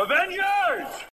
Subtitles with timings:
[0.00, 1.08] Avengers!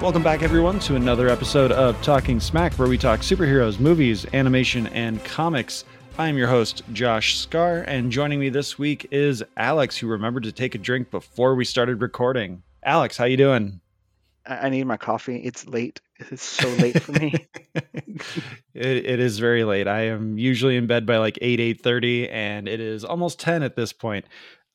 [0.00, 4.86] Welcome back, everyone, to another episode of Talking Smack, where we talk superheroes, movies, animation,
[4.86, 5.84] and comics.
[6.16, 10.44] I am your host, Josh Scar, and joining me this week is Alex, who remembered
[10.44, 12.62] to take a drink before we started recording.
[12.84, 13.80] Alex, how you doing?
[14.46, 15.38] I need my coffee.
[15.38, 16.00] It's late.
[16.30, 17.34] It's so late for me.
[17.74, 18.24] it,
[18.74, 19.88] it is very late.
[19.88, 23.74] I am usually in bed by like 8, 8.30, and it is almost 10 at
[23.74, 24.24] this point.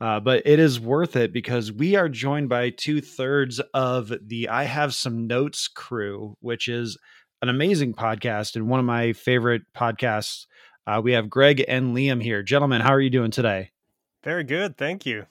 [0.02, 4.50] Uh, but it is worth it because we are joined by two thirds of the
[4.50, 6.98] I Have Some Notes crew, which is
[7.42, 10.46] an amazing podcast and one of my favorite podcasts.
[10.90, 12.42] Uh, we have Gregg and Liam here.
[12.42, 13.70] Gentlemen, how are you doing today?
[14.24, 15.28] Very good, thank you.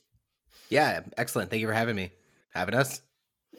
[0.69, 1.51] Yeah, excellent.
[1.51, 2.13] Thank you for having me,
[2.51, 3.03] having us.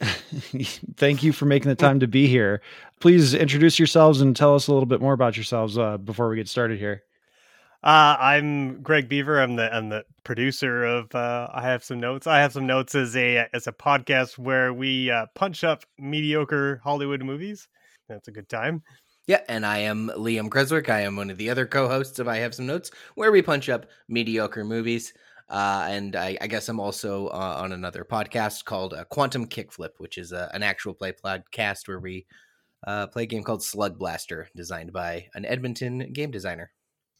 [0.96, 2.62] Thank you for making the time to be here.
[3.00, 6.36] Please introduce yourselves and tell us a little bit more about yourselves uh, before we
[6.36, 7.02] get started here.
[7.82, 9.38] Uh, I'm Gregg Beaver.
[9.38, 12.26] I'm the I'm the producer of uh, I have some notes.
[12.26, 16.80] I have some notes as a as a podcast where we uh, punch up mediocre
[16.82, 17.68] Hollywood movies.
[18.08, 18.82] That's a good time.
[19.30, 20.88] Yeah, and I am Liam Creswick.
[20.88, 23.68] I am one of the other co-hosts of I Have Some Notes, where we punch
[23.68, 25.14] up mediocre movies.
[25.48, 29.90] Uh, and I, I guess I'm also uh, on another podcast called uh, Quantum Kickflip,
[29.98, 32.26] which is uh, an actual play podcast where we
[32.88, 36.72] uh, play a game called Slug Blaster, designed by an Edmonton game designer.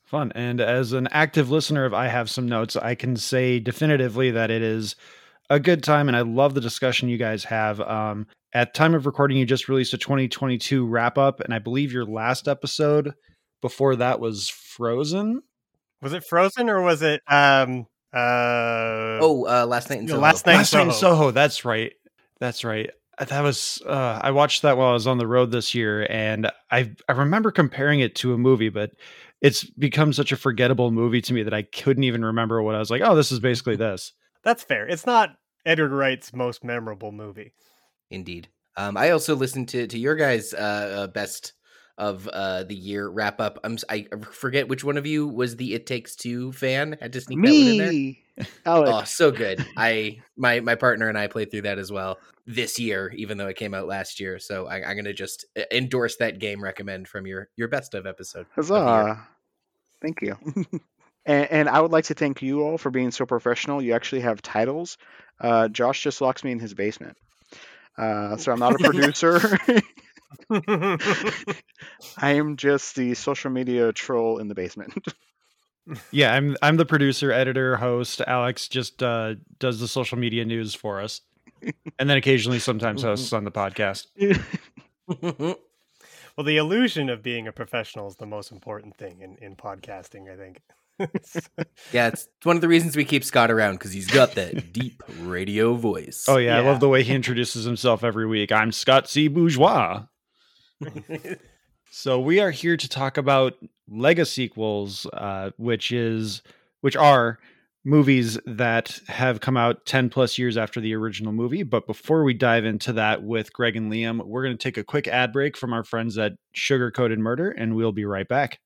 [0.03, 0.33] Fun.
[0.35, 4.51] And as an active listener of I Have Some Notes, I can say definitively that
[4.51, 4.97] it is
[5.49, 7.81] a good time and I love the discussion you guys have.
[7.81, 11.93] Um, at time of recording, you just released a 2022 wrap up, and I believe
[11.93, 13.15] your last episode
[13.63, 15.43] before that was Frozen.
[16.03, 20.21] Was it Frozen or was it um uh Oh, uh, last night in Soho.
[20.21, 21.15] last night in Last night in Soho.
[21.15, 21.31] Soho.
[21.31, 21.93] That's right.
[22.41, 22.91] That's right.
[23.19, 26.51] That was uh, I watched that while I was on the road this year, and
[26.71, 28.93] I I remember comparing it to a movie, but
[29.43, 32.79] it's become such a forgettable movie to me that I couldn't even remember what I
[32.79, 33.03] was like.
[33.05, 34.15] Oh, this is basically this.
[34.43, 34.89] That's fair.
[34.89, 35.31] It's not
[35.67, 37.53] Edgar Wright's most memorable movie.
[38.11, 38.49] Indeed.
[38.77, 41.53] Um, I also listened to to your guys' uh, uh, best
[41.99, 43.59] of uh, the year wrap up.
[43.65, 46.97] I'm I forget which one of you was the It Takes Two fan.
[47.01, 47.91] Had to sneak that one in there.
[47.91, 48.23] Me,
[48.67, 49.65] Oh, so good.
[49.77, 53.49] I my my partner and I played through that as well this year, even though
[53.49, 54.39] it came out last year.
[54.39, 58.07] So I, I'm gonna just uh, endorse that game recommend from your your best of
[58.07, 58.41] episode.
[58.41, 58.53] of.
[58.55, 59.27] Huzzah!
[60.01, 60.37] Thank you.
[61.27, 63.83] and, and I would like to thank you all for being so professional.
[63.83, 64.97] You actually have titles.
[65.39, 67.19] Uh, Josh just locks me in his basement.
[67.97, 69.59] Uh, so I'm not a producer.
[72.17, 74.95] I am just the social media troll in the basement.
[76.13, 78.21] Yeah, I'm I'm the producer, editor, host.
[78.27, 81.21] Alex just uh, does the social media news for us,
[81.99, 84.07] and then occasionally sometimes hosts on the podcast.
[85.09, 90.33] well, the illusion of being a professional is the most important thing in, in podcasting,
[90.33, 90.61] I think.
[91.93, 95.03] Yeah, it's one of the reasons we keep Scott around because he's got that deep
[95.21, 96.27] radio voice.
[96.29, 98.53] Oh yeah, I love the way he introduces himself every week.
[98.53, 99.29] I'm Scott C.
[99.29, 100.05] Bourgeois.
[101.93, 103.55] So we are here to talk about
[103.93, 106.41] legasequels, uh, which is
[106.83, 107.41] which are
[107.85, 111.65] movies that have come out 10 plus years after the original movie.
[111.65, 114.85] But before we dive into that with Gregg and Liam, we're going to take a
[114.85, 118.61] quick ad break from our friends at Sugar Coated Murder, and we'll be right back.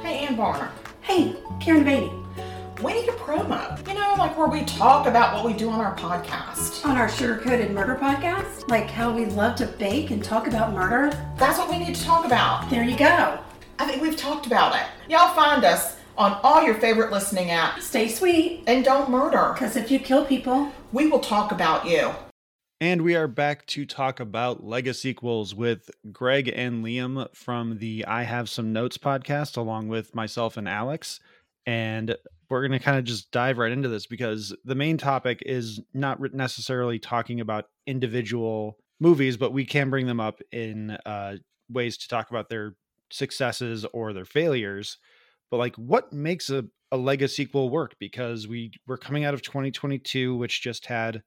[0.00, 0.70] Hey, Anne Barner,
[1.02, 2.10] Hey, Karen Beatty.
[2.82, 3.86] we need a promo.
[3.88, 6.84] You know, like where we talk about what we do on our podcast.
[6.84, 10.72] On our Sugar Coated Murder podcast, like how we love to bake and talk about
[10.72, 11.10] murder.
[11.38, 12.68] That's what we need to talk about.
[12.70, 13.38] There you go.
[13.78, 14.86] I think we've talked about it.
[15.10, 19.52] Y'all find us on all your favorite listening apps Stay sweet, and don't murder.
[19.54, 22.12] because if you kill people, We will talk about you.
[22.82, 28.24] And we are back to talk about legasequels with Gregg and Liam from the I
[28.24, 31.20] Have Some Notes podcast, along with myself and Alex.
[31.64, 32.16] And
[32.50, 35.80] we're going to kind of just dive right into this because the main topic is
[35.94, 41.36] not necessarily talking about individual movies, but we can bring them up in uh,
[41.70, 42.74] ways to talk about their
[43.12, 44.98] successes or their failures.
[45.52, 47.94] But like, what makes a, a legasequel work?
[48.00, 51.22] Because we we're coming out of 2022, which just had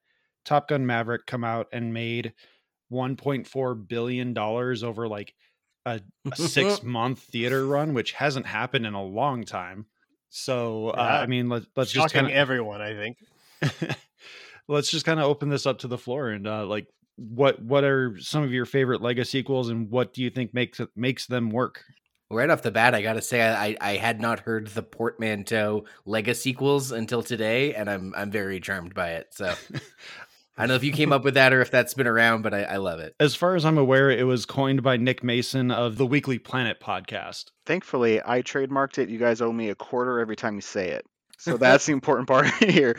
[0.45, 2.33] Top Gun Maverick come out and made
[2.91, 5.33] 1.4 billion dollars over like
[5.85, 5.99] a,
[6.31, 9.85] a six month theater run, which hasn't happened in a long time.
[10.29, 13.17] So uh, I mean, let, let's just Shocking kind everyone, I think.
[14.67, 16.87] let's just kind of open this up to the floor and uh, like
[17.17, 21.25] what what are some of your favorite legasequels and what do you think makes makes
[21.27, 21.83] them work?
[22.31, 26.33] Right off the bat, I gotta say I, I had not heard the portmanteau Lego
[26.33, 29.27] sequels until today, and I'm I'm very charmed by it.
[29.31, 29.53] So
[30.57, 32.53] I don't know if you came up with that or if that's been around, but
[32.53, 33.13] I, I love it.
[33.19, 36.79] As far as I'm aware, it was coined by Nick Mason of the Weekly Planet
[36.79, 37.51] podcast.
[37.65, 39.09] Thankfully, I trademarked it.
[39.09, 41.05] You guys owe me a quarter every time you say it.
[41.37, 42.97] So that's the important part here.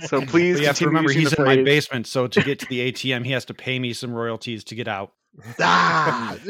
[0.00, 2.66] So please you have to remember he's the in my basement, so to get to
[2.66, 5.12] the ATM, he has to pay me some royalties to get out.
[5.60, 6.36] Ah!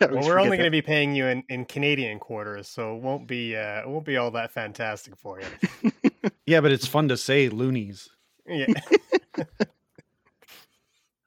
[0.00, 2.96] No, Well, we we're only going to be paying you in, in Canadian quarters, so
[2.96, 5.92] it won't be uh, it won't be all that fantastic for you.
[6.46, 8.08] Yeah, but it's fun to say loonies.
[8.50, 8.66] Yeah.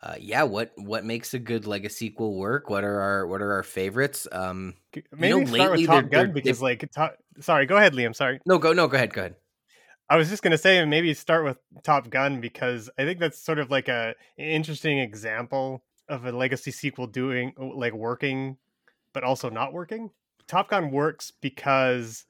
[0.02, 2.70] Uh, yeah, what what makes a good legasequel work?
[2.70, 4.28] What are our what are our favorites?
[4.34, 4.74] Um,
[5.16, 7.94] Maybe know, start lately with Top they're- Gun they're- because, like, to- sorry, go ahead,
[7.94, 8.14] Liam.
[8.14, 9.36] Sorry, no, go no, go ahead, go ahead.
[10.10, 13.60] I was just gonna say maybe start with Top Gun because I think that's sort
[13.60, 18.58] of like a an interesting example of a legacy sequel doing like working,
[19.14, 20.10] but also not working.
[20.50, 22.26] Top Gun works because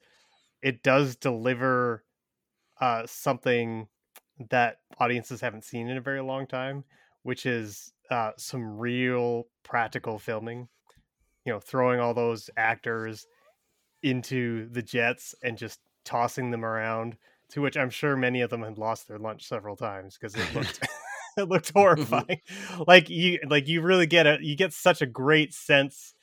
[0.62, 2.04] it does deliver
[2.80, 3.88] uh, something
[4.50, 6.84] that audiences haven't seen in a very long time,
[7.22, 10.68] which is uh, some real practical filming.
[11.44, 13.26] You know, throwing all those actors
[14.02, 17.16] into the jets and just tossing them around
[17.50, 20.54] to which I'm sure many of them had lost their lunch several times because it
[20.54, 20.80] looked
[21.36, 22.40] it looked horrifying.
[22.86, 26.14] like you like you really get a you get such a great sense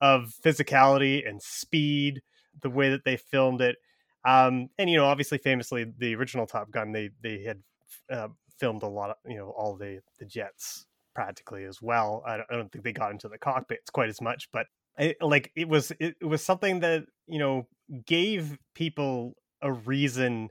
[0.00, 2.22] of physicality and speed
[2.62, 3.76] the way that they filmed it.
[4.24, 7.62] Um and you know obviously famously the original Top Gun they they had
[8.10, 8.28] uh,
[8.58, 12.22] filmed a lot of you know all the the jets practically as well.
[12.26, 14.66] I don't, I don't think they got into the cockpits quite as much, but
[14.98, 17.66] I, like it was it, was something that you know
[18.06, 20.50] gave people a reason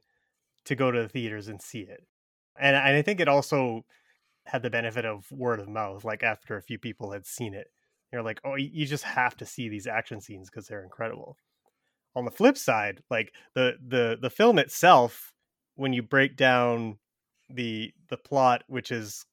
[0.65, 2.05] to go to the theaters and see it.
[2.59, 3.85] And, and I think it also
[4.45, 6.03] had the benefit of word of mouth.
[6.03, 7.67] Like after a few people had seen it,
[8.11, 11.37] you're like, oh, you just have to see these action scenes because they're incredible.
[12.19, 15.31] On the flip side, like the the the film itself,
[15.75, 16.97] when you break down
[17.49, 19.25] the the plot, which is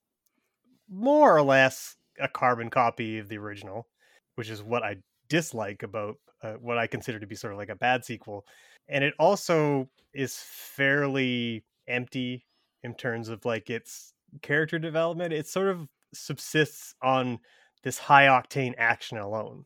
[0.89, 3.89] more or less a carbon copy of the original,
[4.37, 4.99] which is what I
[5.29, 8.47] dislike about uh, what I consider to be sort of like a bad sequel.
[8.89, 12.47] And it also is fairly empty
[12.85, 14.13] in terms of like its
[14.43, 15.33] character development.
[15.33, 17.41] It sort of subsists on
[17.83, 19.65] this high octane action alone,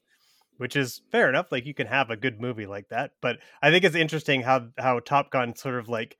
[0.61, 1.51] which is fair enough.
[1.51, 4.69] Like you can have a good movie like that, but I think it's interesting how
[4.77, 6.19] how Top Gun sort of like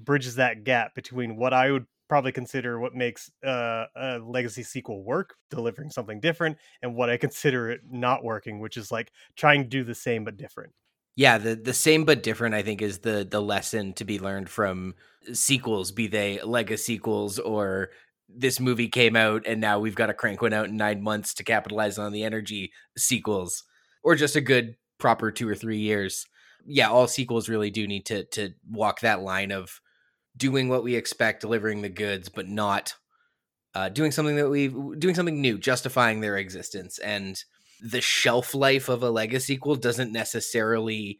[0.00, 5.04] bridges that gap between what I would probably consider what makes uh, a legacy sequel
[5.04, 9.62] work, delivering something different, and what I consider it not working, which is like trying
[9.62, 10.72] to do the same but different.
[11.14, 12.56] Yeah, the the same but different.
[12.56, 14.96] I think is the the lesson to be learned from
[15.32, 17.90] sequels, be they legasequels or
[18.28, 21.32] this movie came out and now we've got to crank one out in nine months
[21.34, 23.64] to capitalize on the energy sequels,
[24.08, 26.26] or just a good proper two or three years.
[26.64, 29.82] Yeah, all sequels really do need to to walk that line of
[30.34, 32.94] doing what we expect, delivering the goods, but not
[33.74, 34.68] uh, doing something that we
[34.98, 36.98] doing something new, justifying their existence.
[36.98, 37.38] And
[37.82, 41.18] the shelf life of a legasequel doesn't necessarily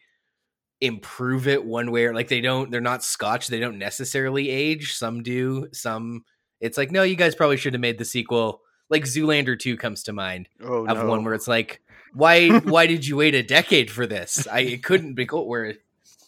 [0.80, 4.92] improve it one way or like they don't they're not scotch they don't necessarily age
[4.92, 6.22] some do some
[6.60, 10.04] it's like no you guys probably should have made the sequel like zoolander 2 comes
[10.04, 11.06] to mind Oh of no.
[11.06, 11.82] one where it's like
[12.12, 15.74] why why did you wait a decade for this i it couldn't be cool where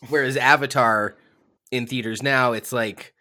[0.09, 1.17] whereas avatar
[1.71, 3.15] in theaters now it's like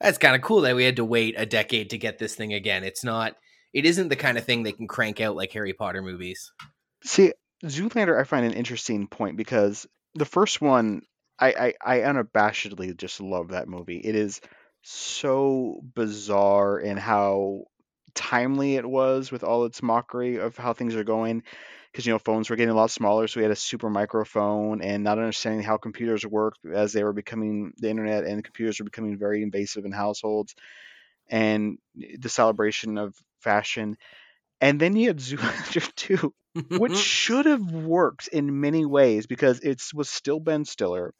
[0.00, 2.52] that's kind of cool that we had to wait a decade to get this thing
[2.52, 3.36] again it's not
[3.72, 6.52] it isn't the kind of thing they can crank out like harry potter movies
[7.06, 7.32] See,
[7.64, 11.02] Zoolander, I find an interesting point because the first one,
[11.38, 13.98] I, I, I unabashedly just love that movie.
[13.98, 14.40] It is
[14.82, 17.66] so bizarre in how
[18.14, 21.44] timely it was with all its mockery of how things are going.
[21.96, 24.82] Because, you know, phones were getting a lot smaller, so we had a super microphone
[24.82, 28.84] and not understanding how computers worked as they were becoming the internet and computers were
[28.84, 30.54] becoming very invasive in households
[31.30, 33.96] and the celebration of fashion.
[34.60, 36.34] And then you had Zoolander 2,
[36.78, 41.14] which should have worked in many ways because it was still Ben Stiller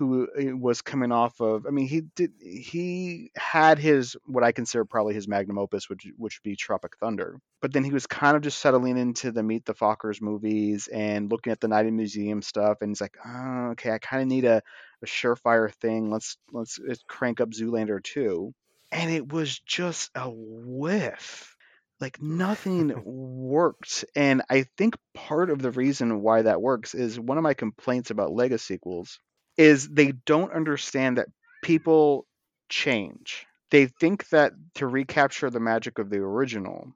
[0.00, 4.50] who uh, was coming off of I mean he did he had his what I
[4.50, 7.38] consider probably his magnum opus which which would be Tropic Thunder.
[7.60, 11.30] But then he was kind of just settling into the Meet the Fockers movies and
[11.30, 14.28] looking at the Night in Museum stuff and he's like oh, okay I kind of
[14.28, 14.62] need a,
[15.02, 16.10] a surefire thing.
[16.10, 18.54] Let's let's, let's crank up Zoolander 2
[18.90, 21.54] and it was just a whiff.
[22.00, 24.06] Like nothing worked.
[24.16, 28.10] And i think part of the reason why that works is one of my complaints
[28.10, 29.18] about legasequels
[29.60, 31.28] is they don't understand that
[31.62, 32.26] people
[32.68, 36.92] change they think that to recapture the magic of the original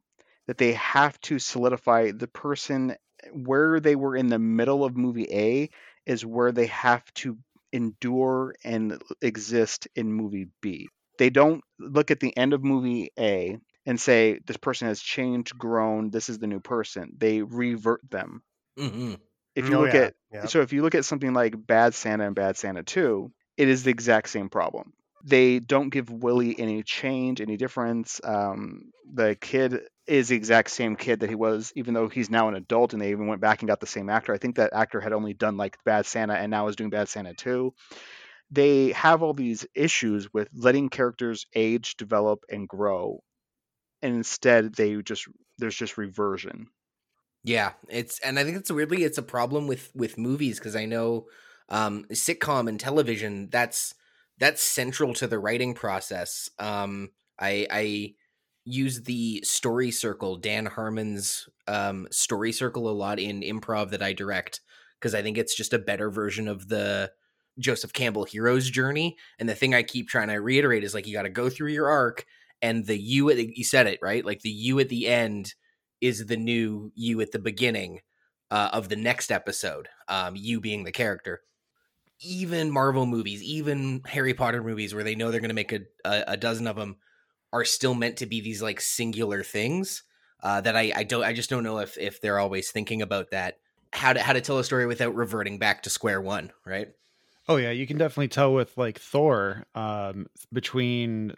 [0.47, 2.97] that they have to solidify the person
[3.33, 5.71] where they were in the middle of movie A
[6.06, 7.38] is where they have to
[7.73, 10.88] endure and exist in movie B.
[11.18, 15.59] They don't look at the end of movie A and say this person has changed,
[15.59, 17.14] grown, this is the new person.
[17.18, 18.42] They revert them.
[18.78, 19.14] hmm
[19.54, 20.49] If you Oh, look yeah, at yeah.
[20.49, 23.84] so if you look at something like Bad Santa and Bad Santa 2, it is
[23.84, 24.92] the exact same problem.
[25.25, 28.20] They don't give Willie any change, any difference.
[28.23, 32.49] Um, the kid is the exact same kid that he was, even though he's now
[32.49, 34.34] an adult, and they even went back and got the same actor.
[34.34, 37.08] I think that actor had only done like Bad Santa and now is doing Bad
[37.08, 37.73] Santa 2.
[38.50, 43.23] They have all these issues with letting characters age, develop, and grow,
[44.02, 45.26] and instead they just
[45.58, 46.68] there's just reversion.
[47.44, 50.86] Yeah, it's and I think it's weirdly it's a problem with with movies because I
[50.86, 51.26] know
[51.68, 53.94] um sitcom and television that's
[54.38, 56.48] that's central to the writing process.
[56.58, 58.14] Um I I
[58.64, 64.14] use the story circle, Dan Harmon's um story circle a lot in improv that I
[64.14, 64.60] direct
[64.98, 67.12] because I think it's just a better version of the
[67.58, 69.16] Joseph Campbell hero's journey.
[69.38, 71.70] And the thing I keep trying to reiterate is like you got to go through
[71.72, 72.24] your arc
[72.62, 74.24] and the you at the, you said it, right?
[74.24, 75.54] Like the you at the end
[76.04, 78.00] is the new you at the beginning
[78.50, 79.88] uh, of the next episode.
[80.08, 81.42] Um, you being the character.
[82.20, 85.80] Even Marvel movies, even Harry Potter movies, where they know they're going to make a,
[86.04, 86.96] a a dozen of them,
[87.52, 90.02] are still meant to be these like singular things
[90.42, 93.30] uh, that I I don't I just don't know if if they're always thinking about
[93.30, 93.58] that
[93.94, 96.88] how to how to tell a story without reverting back to square one, right?
[97.49, 101.34] Oh yeah, you can definitely tell with like Thor um, between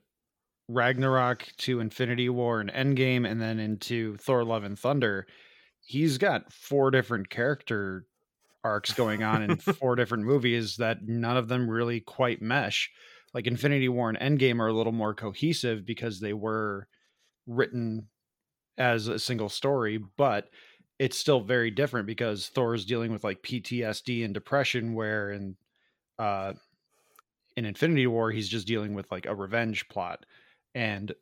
[0.69, 5.27] Ragnarok to Infinity War and Endgame, and then into Thor: Love and Thunder.
[5.81, 8.07] He's got four different character
[8.65, 12.91] arcs going on in four different movies that none of them really quite mesh.
[13.33, 16.89] Like Infinity War and Endgame are a little more cohesive because they were
[17.47, 18.09] written
[18.79, 20.49] as a single story, but
[20.99, 25.57] it's still very different because Thor is dealing with like PTSD and depression, where in
[26.19, 26.55] uh,
[27.57, 30.25] in Infinity War he's just dealing with like a revenge plot,
[30.77, 31.15] and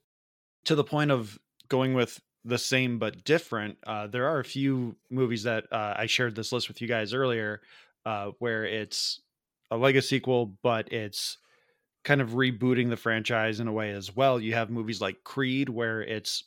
[0.64, 3.78] to the point of going with the same but different.
[3.86, 7.14] Uh, there are a few movies that uh, I shared this list with you guys
[7.14, 7.62] earlier,
[8.04, 9.20] uh, where it's
[9.70, 11.38] a legasequel, but it's
[12.02, 14.40] kind of rebooting the franchise in a way as well.
[14.40, 16.44] You have movies like Creed, where it's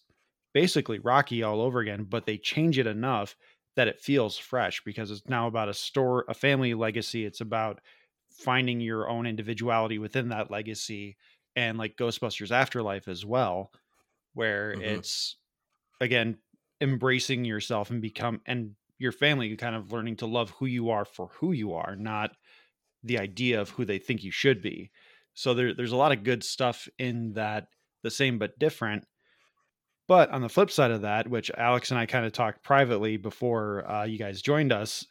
[0.54, 3.38] basically Rocky all over again, but they change it enough
[3.78, 7.26] that it feels fresh because it's now about a store, a family legacy.
[7.26, 7.80] It's about
[8.32, 11.16] finding your own individuality within that legacy,
[11.58, 13.74] and like Ghostbusters Afterlife as well,
[14.34, 14.82] where Mhm.
[14.82, 15.38] it's
[16.02, 16.40] again
[16.82, 21.06] embracing yourself and become and your family kind of learning to love who you are
[21.06, 22.38] for who you are, not
[23.04, 24.92] the idea of who they think you should be.
[25.34, 27.70] So there, there's a lot of good stuff in that,
[28.04, 29.06] the same but different.
[30.08, 33.18] But on the flip side of that, which Alex and I kind of talked privately
[33.18, 35.06] before uh, you guys joined us,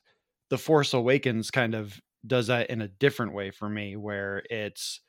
[0.48, 5.00] The Force Awakens kind of does that in a different way for me, where it's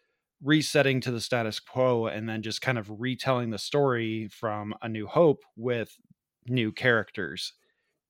[0.43, 4.89] resetting to the status quo and then just kind of retelling the story from A
[4.89, 5.97] New Hope with
[6.47, 7.53] new characters.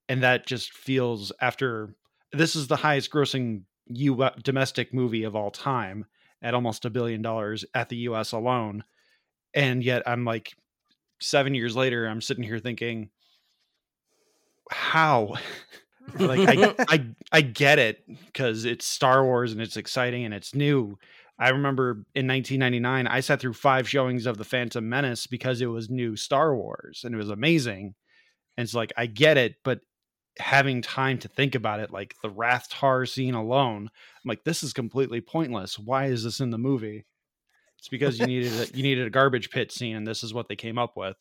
[0.10, 1.96] And that just feels after
[2.32, 6.06] this is the highest grossing U uh, domestic movie of all time
[6.42, 8.84] at almost a billion dollars at the US alone.
[9.54, 10.54] And yet I'm like
[11.20, 13.10] seven years later, I'm sitting here thinking,
[14.70, 15.36] how?
[16.20, 20.54] like I, I I get it because it's Star Wars and it's exciting and it's
[20.54, 20.98] new.
[21.39, 25.67] I remember in 1999, I sat through five showings of the Phantom Menace because it
[25.67, 27.94] was new Star Wars and it was amazing.
[28.58, 29.82] And it's like I get it, but
[30.39, 34.74] having time to think about it, like the rathtar scene alone, I'm like, this is
[34.74, 35.79] completely pointless.
[35.79, 37.06] Why is this in the movie?
[37.79, 40.48] It's because you needed a, you needed a garbage pit scene, and this is what
[40.48, 41.17] they came up with.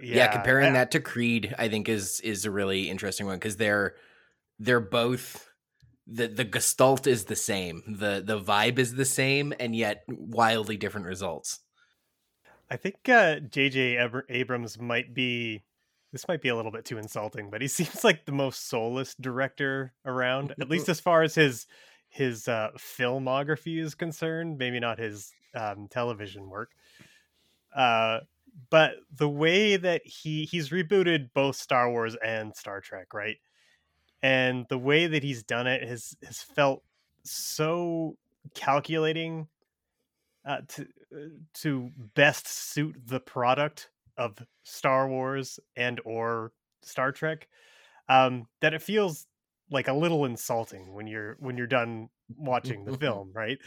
[0.00, 3.56] yeah, comparing I- that to creed i think is is a really interesting one because
[3.56, 3.94] they're
[4.58, 5.51] they're both
[6.06, 10.76] the the gestalt is the same the the vibe is the same and yet wildly
[10.76, 11.60] different results
[12.72, 13.96] I think uh, J.J.
[13.96, 15.62] Abr- Abrams might be.
[16.10, 19.14] This might be a little bit too insulting, but he seems like the most soulless
[19.14, 21.66] director around, at least as far as his
[22.08, 24.56] his uh, filmography is concerned.
[24.56, 26.70] Maybe not his um, television work.
[27.76, 28.20] Uh,
[28.70, 33.36] but the way that he he's rebooted both Star Wars and Star Trek, right?
[34.22, 36.82] And the way that he's done it has has felt
[37.24, 38.16] so
[38.54, 39.48] calculating
[40.44, 40.82] uh, to
[41.14, 41.18] uh,
[41.54, 46.52] to best suit the product of Star Wars and or
[46.82, 47.48] Star Trek
[48.08, 49.26] um, that it feels
[49.70, 53.58] like a little insulting when you're when you're done watching the film, right?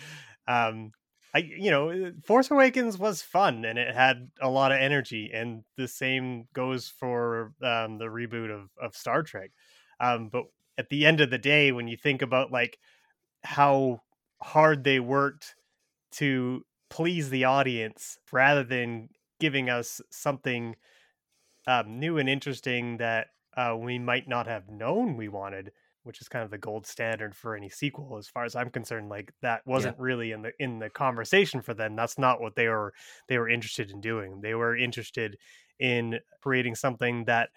[0.48, 0.92] Um,
[1.34, 5.32] I you know, uh, Force Awakens was fun and it had a lot of energy,
[5.34, 9.52] and the same goes for um, the reboot of of Star Trek.
[10.00, 10.44] Um, but
[10.78, 12.78] at the end of the day, when you think about like
[13.44, 14.02] how
[14.42, 15.56] hard they worked
[16.14, 19.10] to please the audience rather than
[19.40, 20.76] giving us something
[21.68, 25.72] um, new and interesting that uh, we might not have known we wanted
[26.04, 29.10] which is kind of the gold standard for any sequel as far as i'm concerned
[29.10, 30.04] like that wasn't yeah.
[30.04, 32.94] really in the in the conversation for them that's not what they were
[33.28, 35.38] they were interested in doing they were interested
[35.80, 37.50] in creating something that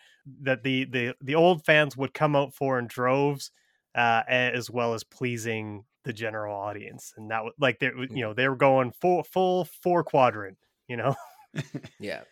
[0.42, 3.50] that the the the old fans would come out for in droves
[3.94, 8.32] uh, as well as pleasing the general audience and that was like they you know
[8.32, 10.56] they were going full full four quadrant
[10.88, 11.14] you know
[12.00, 12.22] yeah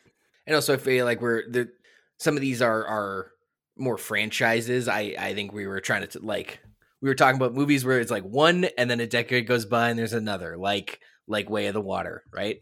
[0.46, 1.68] and also i feel like we're the
[2.18, 3.32] some of these are are
[3.76, 4.88] more franchises.
[4.88, 6.60] I I think we were trying to like
[7.00, 9.90] we were talking about movies where it's like one and then a decade goes by
[9.90, 12.60] and there's another like like Way of the Water, right?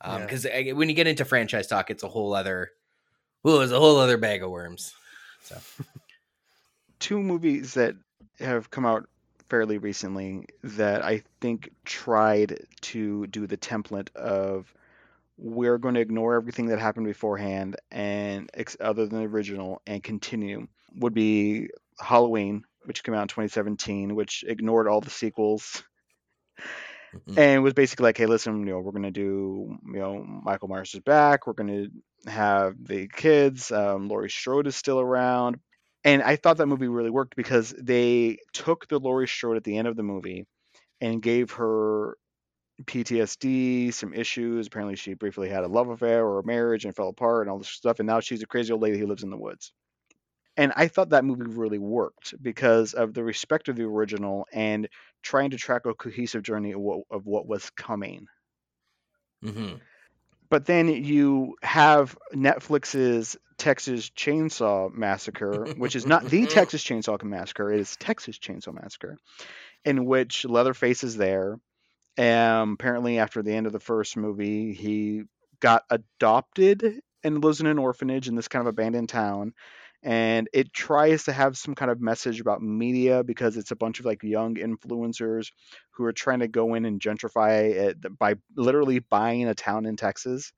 [0.00, 0.72] Um because yeah.
[0.72, 2.70] when you get into franchise talk, it's a whole other
[3.42, 4.92] well, it's a whole other bag of worms.
[5.42, 5.56] So
[6.98, 7.94] two movies that
[8.40, 9.08] have come out
[9.48, 14.72] fairly recently that I think tried to do the template of
[15.38, 18.50] we're going to ignore everything that happened beforehand and
[18.80, 21.68] other than the original and continue would be
[22.00, 25.82] Halloween, which came out in 2017, which ignored all the sequels.
[27.36, 30.94] and was basically like, hey, listen, you know, we're to do, you know, Michael Myers
[30.94, 31.46] is back.
[31.46, 33.70] We're to have the kids.
[33.70, 35.58] Um, Laurie Strode is still around.
[36.04, 39.76] And I thought that movie really worked because they took the Laurie Strode at the
[39.76, 40.46] end of the movie
[41.00, 42.16] and gave her
[42.84, 44.66] PTSD, some issues.
[44.66, 47.58] Apparently, she briefly had a love affair or a marriage and fell apart and all
[47.58, 47.98] this stuff.
[48.00, 49.72] And now she's a crazy old lady who lives in the woods.
[50.56, 54.88] And I thought that movie really worked because of the respect of the original and
[55.22, 58.26] trying to track a cohesive journey of what, of what was coming.
[59.44, 59.76] Mm-hmm.
[60.48, 67.72] But then you have Netflix's Texas Chainsaw Massacre, which is not the Texas Chainsaw Massacre,
[67.72, 69.16] it is Texas Chainsaw Massacre,
[69.84, 71.58] in which Leatherface is there
[72.16, 75.24] And apparently, after the end of the first movie, he
[75.60, 79.52] got adopted and lives in an orphanage in this kind of abandoned town.
[80.06, 83.98] And it tries to have some kind of message about media because it's a bunch
[83.98, 85.48] of like young influencers
[85.90, 89.96] who are trying to go in and gentrify it by literally buying a town in
[89.96, 90.52] Texas.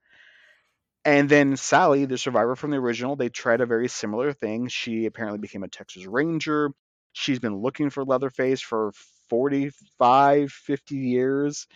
[1.06, 4.68] And then Sally, the survivor from the original, they tried a very similar thing.
[4.68, 6.70] She apparently became a Texas Ranger.
[7.14, 8.92] She's been looking for Leatherface for
[9.30, 11.66] 45, 50 years.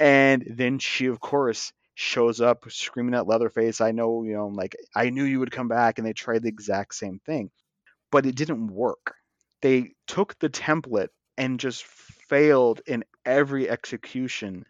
[0.00, 4.76] And then she, of course, shows up screaming at Leatherface, I know, you know, like,
[4.94, 5.98] I knew you would come back.
[5.98, 7.50] And they tried the exact same thing,
[8.12, 9.14] but it didn't work.
[9.62, 14.66] They took the template and just failed in every execution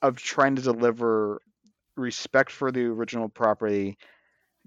[0.00, 1.42] of trying to deliver
[1.96, 3.98] respect for the original property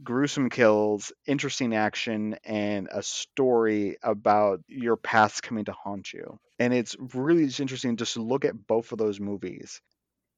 [0.03, 6.39] gruesome kills, interesting action, and a story about your past coming to haunt you.
[6.59, 9.81] And it's really interesting just to look at both of those movies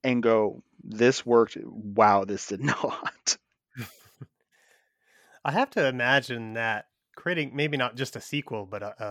[0.04, 1.58] and go, this worked.
[1.64, 3.38] Wow, this did not.
[5.44, 6.86] I have to imagine that
[7.16, 9.04] creating maybe not just a sequel, but a,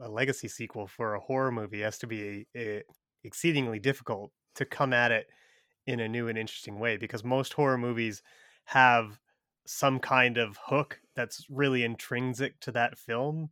[0.00, 2.82] a, a legacy sequel for a horror movie has to be a,
[3.24, 5.26] exceedingly difficult to come at it
[5.86, 8.22] in a new and interesting way because most horror movies
[8.66, 9.18] have
[9.66, 13.50] some kind of hook that's really intrinsic to that film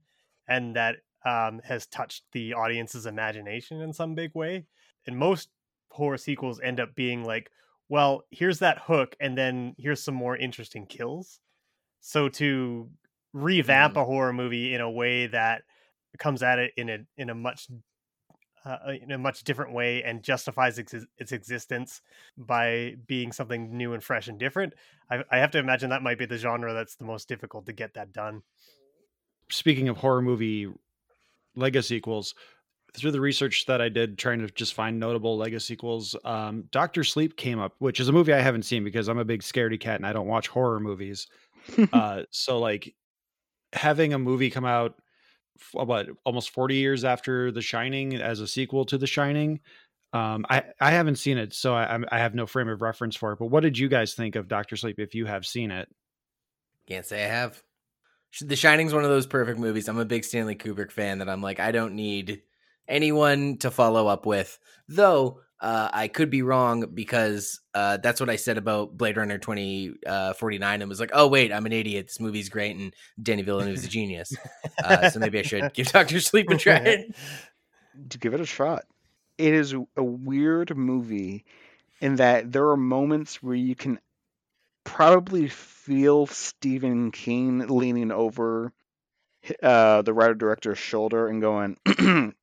[0.48, 4.66] and that um, has touched the audience's imagination in some big way.
[5.06, 5.48] And most
[5.94, 7.50] horror sequels end up being like,
[7.88, 11.40] well, here's that hook, and then here's some more interesting kills.
[12.00, 12.90] So to
[13.32, 14.02] revamp mm.
[14.02, 15.62] a horror movie in a way that
[16.18, 17.68] comes at it in a in a much
[18.66, 22.02] uh, uh, in a much different way and justifies ex- its existence
[22.36, 24.72] by being something new and fresh and different.
[25.10, 27.72] I, I have to imagine that might be the genre that's the most difficult to
[27.72, 28.42] get that done.
[29.50, 30.68] Speaking of horror movie
[31.56, 32.34] legasequels,
[32.94, 37.36] through the research that I did trying to just find notable legasequels, um, Doctor Sleep
[37.36, 39.96] came up, which is a movie I haven't seen because I'm a big scaredy cat
[39.96, 41.26] and I don't watch horror movies.
[41.92, 42.94] uh, so like
[43.72, 44.94] having a movie come out
[45.72, 49.60] what almost 40 years after The Shining as a sequel to The Shining.
[50.12, 53.32] Um, I I haven't seen it, so I I have no frame of reference for
[53.32, 53.40] it.
[53.40, 55.88] But what did you guys think of Doctor Sleep if you have seen it?
[56.86, 57.60] Can't say I have.
[58.40, 59.88] The Shining's one of those perfect movies.
[59.88, 62.42] I'm a big Stanley Kubrick fan that I'm like I don't need
[62.88, 64.58] anyone to follow up with.
[64.88, 69.38] Though uh, I could be wrong because uh, that's what I said about Blade Runner
[69.38, 72.08] 2049 uh, and was like, oh, wait, I'm an idiot.
[72.08, 74.36] This movie's great and Danny Villeneuve's a genius.
[74.82, 77.06] Uh, so maybe I should give Doctor Sleep a try.
[78.20, 78.84] Give it a shot.
[79.38, 81.44] it is a weird movie
[82.00, 83.98] in that there are moments where you can
[84.84, 88.72] probably feel Stephen King leaning over
[89.62, 91.78] uh, the writer director's shoulder and going,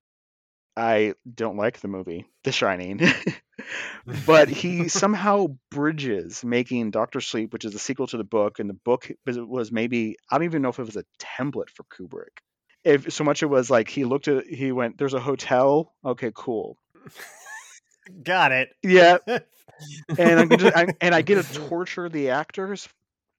[0.75, 3.01] I don't like the movie, The Shining.
[4.25, 8.69] but he somehow bridges making Doctor Sleep, which is a sequel to the book, and
[8.69, 12.39] the book was maybe I don't even know if it was a template for Kubrick.
[12.83, 15.93] If so much it was like he looked at he went, There's a hotel.
[16.05, 16.77] Okay, cool.
[18.23, 18.69] Got it.
[18.81, 19.17] Yeah.
[19.27, 22.87] and I get I, and I get to torture the actors.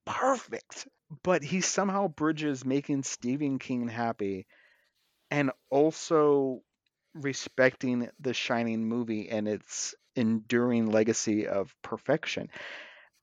[0.04, 0.86] Perfect.
[1.22, 4.46] But he somehow bridges making Stephen King happy
[5.30, 6.62] and also
[7.14, 12.48] respecting the Shining movie and its enduring legacy of perfection.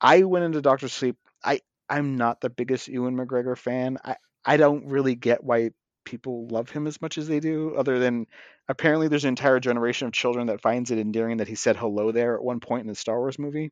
[0.02, 1.17] I went into Doctor Sleep.
[1.43, 3.97] I I'm not the biggest Ewan McGregor fan.
[4.04, 5.71] I I don't really get why
[6.06, 8.28] people love him as much as they do, other than
[8.67, 12.12] apparently there's an entire generation of children that finds it endearing that he said hello
[12.12, 13.71] there at one point in the Star Wars movie.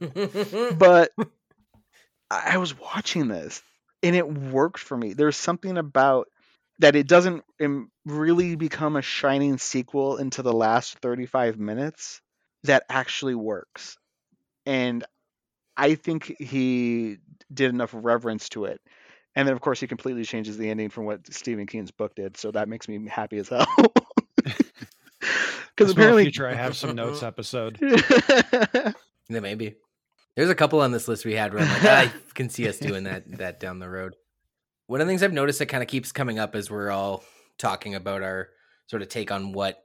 [0.78, 1.12] but
[2.30, 3.62] I was watching this
[4.02, 5.12] and it worked for me.
[5.14, 6.28] There's something about
[6.78, 12.20] that it doesn't um, really become a shining sequel into the last 35 minutes
[12.64, 13.96] that actually works.
[14.66, 15.04] And
[15.76, 17.18] I think he
[17.52, 18.80] did enough reverence to it
[19.36, 22.36] and then of course he completely changes the ending from what Stephen King's book did,
[22.38, 23.66] so that makes me happy as hell.
[25.76, 27.78] Because apparently, future I have some notes episode.
[27.82, 28.92] yeah,
[29.28, 29.74] maybe.
[30.34, 32.66] There's a couple on this list we had where I'm like, ah, I can see
[32.66, 34.16] us doing that that down the road.
[34.86, 37.24] One of the things I've noticed that kind of keeps coming up as we're all
[37.58, 38.50] talking about our
[38.86, 39.82] sort of take on what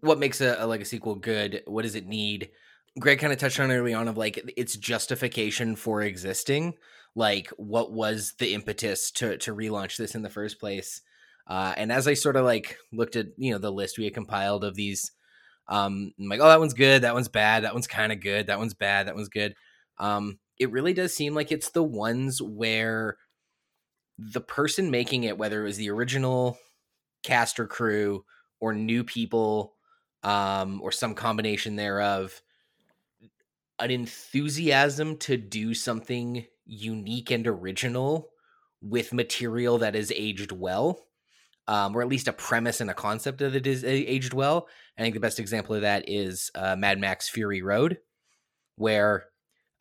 [0.00, 1.62] what makes a, a legacy sequel good.
[1.66, 2.50] What does it need?
[2.98, 6.74] Gregg kind of touched on early on of like its justification for existing
[7.14, 11.02] like what was the impetus to to relaunch this in the first place
[11.46, 14.14] uh, and as i sort of like looked at you know the list we had
[14.14, 15.12] compiled of these
[15.68, 18.46] um I'm like oh that one's good that one's bad that one's kind of good
[18.46, 19.54] that one's bad that one's good
[19.98, 23.16] um it really does seem like it's the ones where
[24.32, 26.58] the person making it whether it was the original
[27.22, 28.24] cast or crew
[28.60, 29.74] or new people
[30.22, 32.42] um or some combination thereof
[33.80, 38.28] an enthusiasm to do something unique and original
[38.82, 41.06] with material that is aged well,
[41.66, 44.68] um, or at least a premise and a concept that is aged well.
[44.96, 47.98] I think the best example of that is uh, Mad Max Fury Road,
[48.76, 49.26] where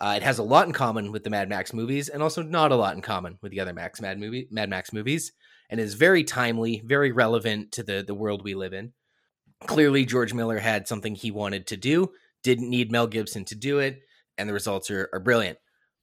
[0.02, 2.72] uh, it has a lot in common with the Mad Max movies, and also not
[2.72, 5.32] a lot in common with the other Max Mad movie Mad Max movies,
[5.70, 8.94] and is very timely, very relevant to the the world we live in.
[9.68, 12.12] Clearly, George Miller had something he wanted to do,
[12.44, 14.02] didn't need Mel Gibson to do it,
[14.38, 15.58] and the results are, are brilliant.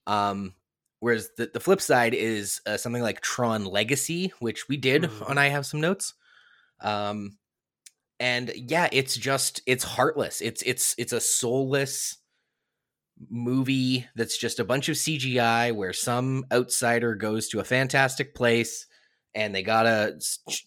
[0.06, 0.54] Um,
[1.00, 5.24] Whereas the, the flip side is uh, something like Tron Legacy, which we did mm-hmm.
[5.24, 6.14] on I Have Some Notes.
[6.80, 7.36] Um,
[8.18, 10.40] and yeah, it's just it's heartless.
[10.40, 12.16] It's it's it's a soulless
[13.30, 18.86] movie that's just a bunch of CGI where some outsider goes to a fantastic place
[19.34, 20.18] and they gotta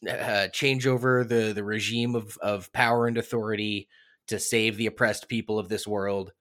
[0.10, 3.90] uh, change over the the regime of of power and authority
[4.28, 6.32] to save the oppressed people of this world,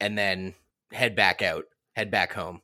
[0.00, 0.54] and then
[0.92, 2.60] head back out, head back home.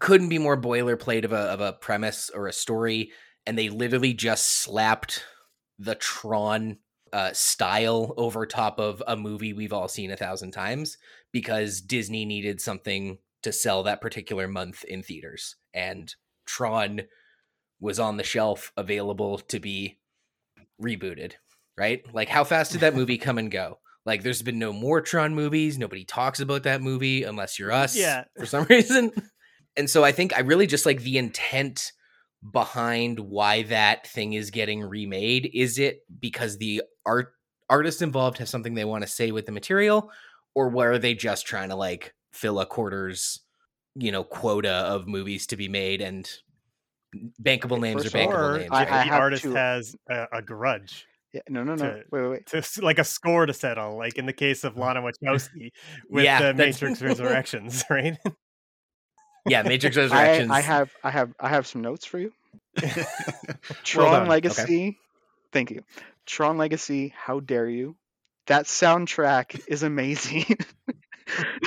[0.00, 3.12] Couldn't be more boilerplate of a of a premise or a story,
[3.46, 5.24] and they literally just slapped
[5.78, 6.78] the Tron
[7.12, 10.96] uh, style over top of a movie we've all seen a thousand times
[11.30, 16.14] because Disney needed something to sell that particular month in theaters, and
[16.46, 17.02] Tron
[17.80, 19.98] was on the shelf available to be
[20.80, 21.32] rebooted.
[21.76, 22.02] Right?
[22.12, 23.78] Like, how fast did that movie come and go?
[24.04, 25.78] Like, there's been no more Tron movies.
[25.78, 27.96] Nobody talks about that movie unless you're us.
[27.96, 28.24] Yeah.
[28.36, 29.12] For some reason
[29.76, 31.92] and so I think I really just like the intent
[32.50, 35.50] behind why that thing is getting remade.
[35.54, 37.34] Is it because the art
[37.68, 40.10] artists involved have something they want to say with the material,
[40.54, 43.40] or were they just trying to like fill a quarter's
[43.94, 46.28] you know quota of movies to be made and
[47.42, 48.70] bankable names or bankable names?
[48.72, 49.54] I, I the artist to...
[49.54, 51.06] has a, a grudge.
[51.32, 51.84] Yeah, no, no, no.
[51.84, 52.46] To, wait, wait, wait.
[52.46, 55.70] To, like a score to settle, like in the case of Lana Wachowski
[56.10, 58.18] with yeah, the Matrix Resurrections, right?
[59.48, 60.50] Yeah, Matrix Resurrections.
[60.52, 62.32] I, I, have, I have, I have some notes for you.
[63.84, 64.62] Tron well Legacy.
[64.62, 64.98] Okay.
[65.52, 65.82] Thank you.
[66.26, 67.12] Tron Legacy.
[67.16, 67.96] How dare you?
[68.46, 70.56] That soundtrack is amazing.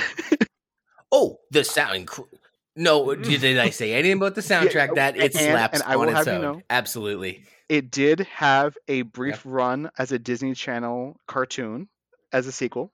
[1.12, 2.08] oh, the sound.
[2.74, 4.88] No, did I say anything about the soundtrack?
[4.88, 6.34] Yeah, that it slaps and, and on its own.
[6.34, 7.44] You know, Absolutely.
[7.68, 11.88] It did have a brief run as a Disney Channel cartoon
[12.32, 12.92] as a sequel,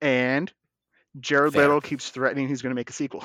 [0.00, 0.52] and
[1.18, 1.62] Jared Fair.
[1.62, 3.24] Leto keeps threatening he's going to make a sequel.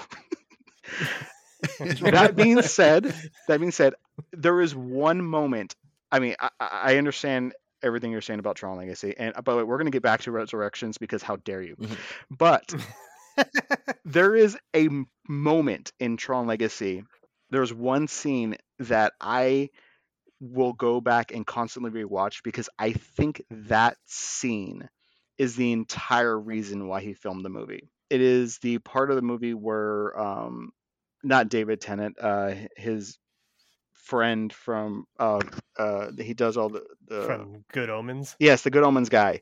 [2.02, 3.14] that being said,
[3.48, 3.94] that being said,
[4.32, 5.76] there is one moment.
[6.12, 9.16] I mean, I, I understand everything you're saying about Tron Legacy.
[9.18, 11.76] And by the way, we're going to get back to Resurrections because how dare you?
[11.80, 11.98] Mhm.
[12.30, 12.74] But
[14.06, 14.90] there is a
[15.28, 17.04] moment in Tron Legacy.
[17.50, 19.70] There's one scene that I
[20.40, 24.90] will go back and constantly rewatch because I think that scene
[25.38, 27.90] is the entire reason why he filmed the movie.
[28.10, 30.72] It is the part of the movie where um
[31.24, 33.18] not David Tennant, uh his
[33.94, 35.40] friend from uh
[35.78, 38.36] uh he does all the, the from Good Omens.
[38.40, 39.42] Yes, the Good Omens guy.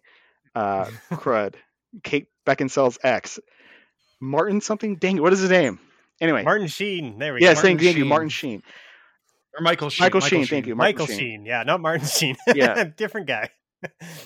[0.56, 1.56] Uh crud.
[2.04, 3.40] Kate Beckinsale's ex.
[4.22, 4.96] Martin something?
[4.98, 5.80] Dang it, what is his name?
[6.22, 6.44] Anyway.
[6.44, 7.18] Martin Sheen.
[7.18, 7.62] There we yes, go.
[7.64, 8.64] thank, Martin thank you, Martin Sheen.
[9.58, 10.04] Or Michael Sheen.
[10.06, 10.76] Michael Sheen, thank you.
[10.76, 11.18] Michael Sheen.
[11.18, 11.46] Sheen.
[11.46, 12.36] Yeah, not Martin Sheen.
[12.56, 12.84] Yeah.
[12.84, 13.50] different guy.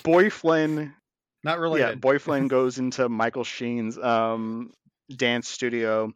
[0.02, 0.92] Boy Flynn
[1.44, 1.80] Not really.
[1.80, 1.94] yeah.
[1.94, 4.72] Boy Flynn goes into Michael Sheen's um,
[5.14, 6.12] dance studio.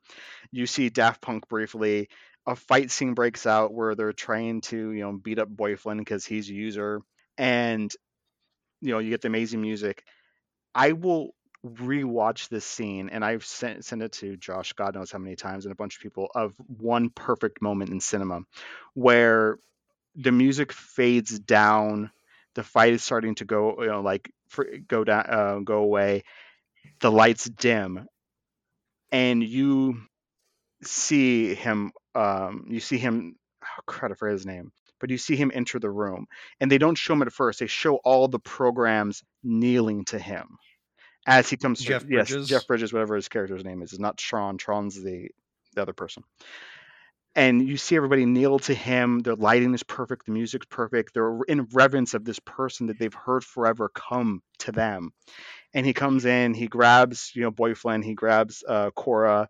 [0.52, 2.08] You see Daft Punk briefly.
[2.46, 6.24] A fight scene breaks out where they're trying to, you know, beat up Boyfriend because
[6.26, 7.00] he's a user,
[7.36, 7.92] and
[8.80, 10.04] you know you get the amazing music.
[10.74, 11.34] I will
[11.66, 15.66] rewatch this scene, and I've sent sent it to Josh, God knows how many times,
[15.66, 18.40] and a bunch of people of one perfect moment in cinema
[18.94, 19.58] where
[20.16, 22.10] the music fades down
[22.54, 26.24] the fight is starting to go you know like fr- go down uh, go away
[27.00, 28.06] the lights dim
[29.12, 30.00] and you
[30.82, 35.36] see him um you see him oh, crud I forget his name but you see
[35.36, 36.26] him enter the room
[36.60, 40.58] and they don't show him at first they show all the programs kneeling to him
[41.26, 42.48] as he comes Jeff through yes Bridges?
[42.48, 45.28] jeff bridges whatever his character's name is is not tron tron's the
[45.74, 46.22] the other person
[47.38, 49.20] and you see everybody kneel to him.
[49.20, 51.14] The lighting is perfect, the music's perfect.
[51.14, 55.12] They're in reverence of this person that they've heard forever come to them.
[55.74, 59.48] And he comes in, he grabs, you know, Boy Flynn, he grabs uh, Quorra.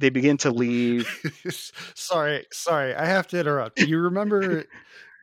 [0.00, 1.08] They begin to leave.
[1.94, 2.94] sorry, sorry.
[2.94, 3.78] I have to interrupt.
[3.80, 4.64] You remember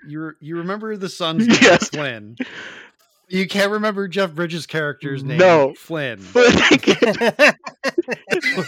[0.08, 1.90] you you remember the son's name, Yes.
[1.90, 2.36] Flynn.
[3.30, 5.38] You can't remember Jeff Bridges' character's name.
[5.38, 5.74] No.
[5.76, 6.20] Flynn.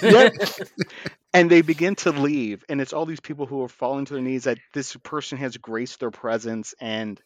[0.01, 0.33] Yep.
[1.33, 4.21] and they begin to leave, and it's all these people who are falling to their
[4.23, 7.19] knees that this person has graced their presence, and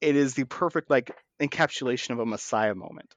[0.00, 3.14] it is the perfect like encapsulation of a Messiah moment.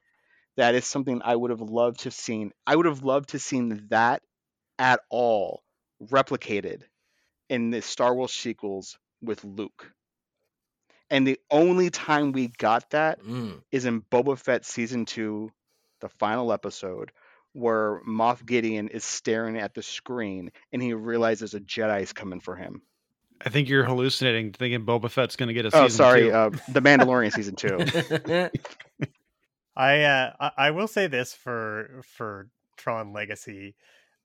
[0.56, 2.52] That is something I would have loved to have seen.
[2.66, 4.22] I would have loved to have seen that
[4.78, 5.62] at all
[6.02, 6.82] replicated
[7.48, 9.92] in the Star Wars sequels with Luke.
[11.10, 13.62] And the only time we got that Mm.
[13.70, 15.52] is in Boba Fett season two,
[16.00, 17.12] the final episode,
[17.52, 22.40] where Moff Gideon is staring at the screen and he realizes a Jedi is coming
[22.40, 22.82] for him.
[23.44, 26.32] I think you're hallucinating, thinking Boba Fett's going to get a season Oh, sorry, two.
[26.32, 28.50] uh, The Mandalorian season two.
[29.76, 33.76] I uh I- will say this for for Tron Legacy.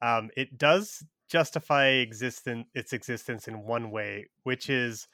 [0.01, 5.07] Um it does justify existence its existence in one way, which is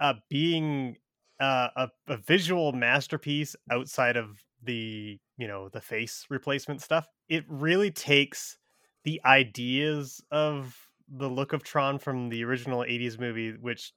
[0.00, 0.96] uh being
[1.40, 7.08] uh, a, a visual masterpiece outside of the you know the face replacement stuff.
[7.28, 8.58] It really takes
[9.04, 13.92] the ideas of the look of Tron from the original 80s movie which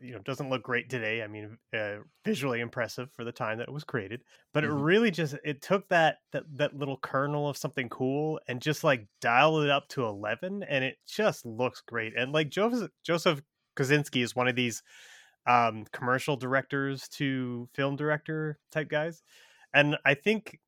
[0.00, 1.22] you know doesn't look great today.
[1.22, 4.72] I mean, uh, visually impressive for the time that it was created, but it Mhm.
[4.72, 9.08] really just it took that that that little kernel of something cool and just like
[9.20, 12.16] dialed it up to eleven, and it just looks great.
[12.16, 13.42] And like Joseph Joseph
[13.76, 14.82] Kosinski is one of these
[15.46, 19.22] um, commercial directors to film director type guys,
[19.74, 20.58] and I think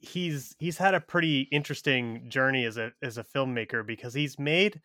[0.00, 4.80] he's he's had a pretty interesting journey as a as a filmmaker because he's made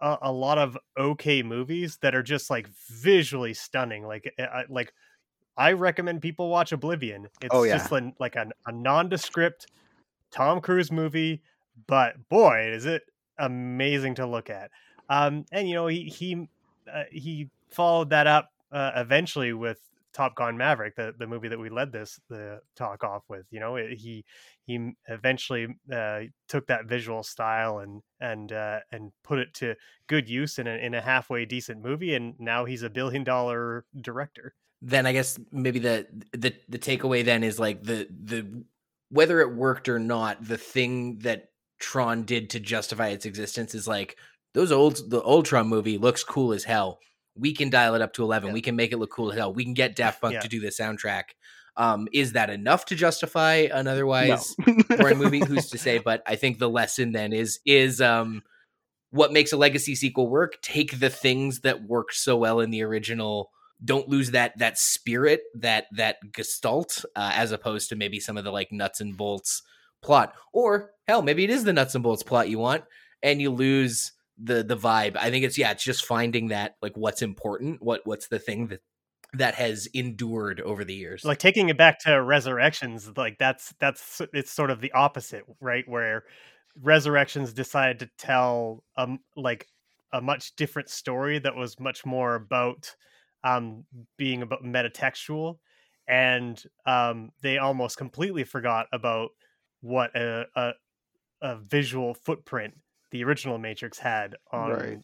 [0.00, 4.04] a, a lot of okay movies that are just like visually stunning.
[4.06, 4.92] Like I- I, like
[5.56, 7.28] I recommend people watch Oblivion.
[7.42, 7.78] It's Oh, yeah.
[7.78, 9.66] just like, like a, a nondescript
[10.30, 11.42] Tom Cruise movie,
[11.86, 13.02] but boy, is it
[13.38, 14.70] amazing to look at.
[15.08, 16.48] Um, and you know he he
[16.92, 19.80] uh, he followed that up uh, eventually with
[20.12, 23.46] Top Gun Maverick, the, the movie that we led this the talk off with.
[23.50, 24.24] You know, it, he
[24.66, 29.74] he eventually uh, took that visual style and and uh, and put it to
[30.06, 33.84] good use in a in a halfway decent movie, and now he's a billion dollar
[34.00, 34.54] director.
[34.82, 38.64] then I guess maybe the the the takeaway then is like the the
[39.10, 43.86] whether it worked or not, the thing that Tron did to justify its existence is
[43.88, 44.16] like
[44.54, 46.98] those old the old Tron movie looks cool as hell.
[47.40, 48.48] We can dial it up to eleven.
[48.48, 48.54] Yeah.
[48.54, 49.52] We can make it look cool as hell.
[49.52, 50.40] We can get Daft Punk Yeah.
[50.40, 51.24] to do the soundtrack.
[51.76, 53.92] Um, is that enough to justify an No.
[53.92, 54.54] otherwise
[54.98, 55.40] boring movie?
[55.40, 55.98] Who's to say?
[55.98, 58.42] But I think the lesson then is is um
[59.10, 60.60] what makes a legacy sequel work.
[60.62, 63.50] Take the things that worked so well in the original.
[63.82, 68.44] Don't lose that that spirit, that that gestalt, uh, as opposed to maybe some of
[68.44, 69.62] the like nuts and bolts
[70.02, 70.34] plot.
[70.52, 72.84] Or hell, maybe it is the nuts and bolts plot you want,
[73.22, 75.16] and you lose the the vibe.
[75.16, 78.68] I think it's yeah, it's just finding that like what's important, what what's the thing
[78.68, 78.80] that
[79.34, 81.24] that has endured over the years.
[81.24, 85.84] like taking it back to resurrections like that's that's it's sort of the opposite right
[85.88, 86.24] where
[86.82, 89.66] resurrections decided to tell um like
[90.12, 92.92] a much different story that was much more about
[93.44, 93.84] um
[94.16, 95.58] being about metatextual
[96.08, 99.30] and um they almost completely forgot about
[99.80, 100.72] what a a,
[101.42, 102.74] a visual footprint
[103.10, 104.98] the original matrix had on Right.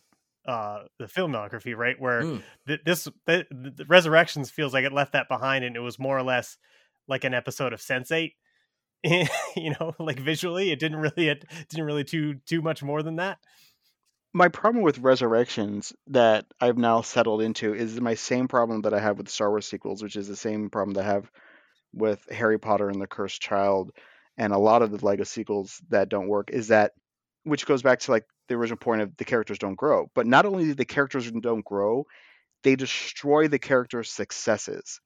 [0.46, 2.42] uh the filmography right where Mm.
[2.66, 6.16] th- this th- the resurrections feels like it left that behind and it was more
[6.16, 6.56] or less
[7.08, 8.32] like an episode of sense8
[9.04, 13.16] you know like visually it didn't really it didn't really do too much more than
[13.16, 13.38] that
[14.34, 19.00] my problem with Resurrections that I've now settled into is my same problem that I
[19.00, 21.30] have with Star Wars sequels, which is the same problem that I have
[21.94, 23.92] with Harry Potter and the Cursed Child
[24.36, 26.92] and a lot of the legasequels that don't work is that
[27.46, 30.10] which goes back to like the original point of the characters don't grow.
[30.14, 32.06] But not only do the characters don't grow,
[32.62, 35.00] they destroy the characters' successes.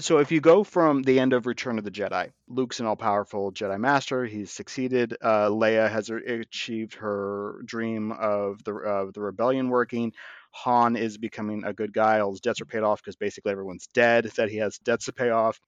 [0.00, 3.52] So if you go from the end of Return of the Jedi, Luke's an all-powerful
[3.52, 4.24] Jedi Master.
[4.24, 5.16] He's succeeded.
[5.22, 10.12] Uh, Leia has achieved her dream of the of the rebellion working.
[10.50, 12.18] Han is becoming a good guy.
[12.18, 14.32] All his debts are paid off because basically everyone's dead.
[14.36, 15.60] That he has debts to pay off.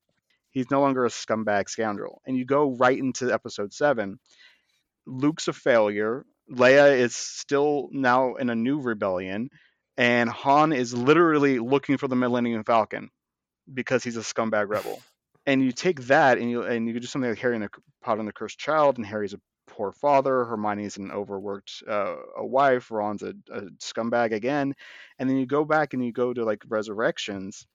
[0.51, 2.21] He's no longer a scumbag scoundrel.
[2.27, 4.19] And you go right into Episode Seven.
[5.07, 6.25] Luke's a failure.
[6.51, 9.51] Leia is still now in a new rebellion,
[9.97, 13.11] and Han is literally looking for the Millennium Falcon
[13.73, 15.01] because he's a scumbag rebel.
[15.47, 17.71] And you take that and you and you do something like Harry and the
[18.03, 22.47] Potter and the Cursed Child, and Harry's a poor father, Hermione's an overworked uh, a
[22.47, 24.75] wife, Ron's a, a scumbag again,
[25.19, 27.67] and then you go back and you go to like Resurrections,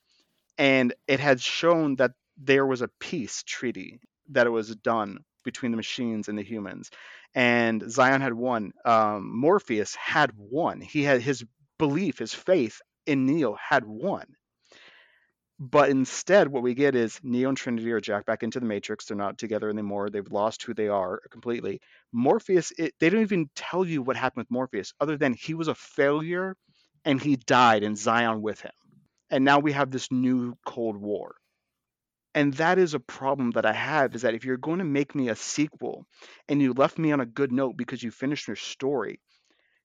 [0.57, 5.71] and it had shown that there was a peace treaty that it was done between
[5.71, 6.89] the machines and the humans,
[7.33, 8.73] and Zion had won.
[8.85, 10.81] Um, Morpheus had won.
[10.81, 11.43] He had his
[11.77, 14.25] belief, his faith in Neo had won.
[15.59, 19.05] But instead, what we get is Neo and Trinity are jacked back into the Matrix.
[19.05, 20.09] They're not together anymore.
[20.09, 21.81] They've lost who they are completely.
[22.11, 25.67] Morpheus, it, they don't even tell you what happened with Morpheus, other than he was
[25.67, 26.55] a failure
[27.05, 28.71] and he died, and Zion with him.
[29.29, 31.35] And now we have this new Cold War.
[32.33, 35.15] And that is a problem that I have is that if you're going to make
[35.15, 36.05] me a sequel
[36.47, 39.19] and you left me on a good note because you finished your story,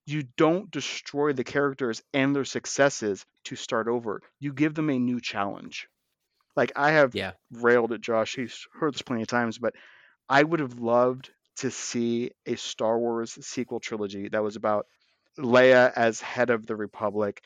[0.06, 4.22] you don't destroy the characters and their successes to start over.
[4.40, 5.88] You give them a new challenge.
[6.56, 7.32] Like I have Yeah.
[7.50, 9.74] railed at Josh, he's heard this plenty of times, but
[10.28, 14.86] I would have loved to see a Star Wars sequel trilogy that was about
[15.38, 17.42] Leia as head of the Republic,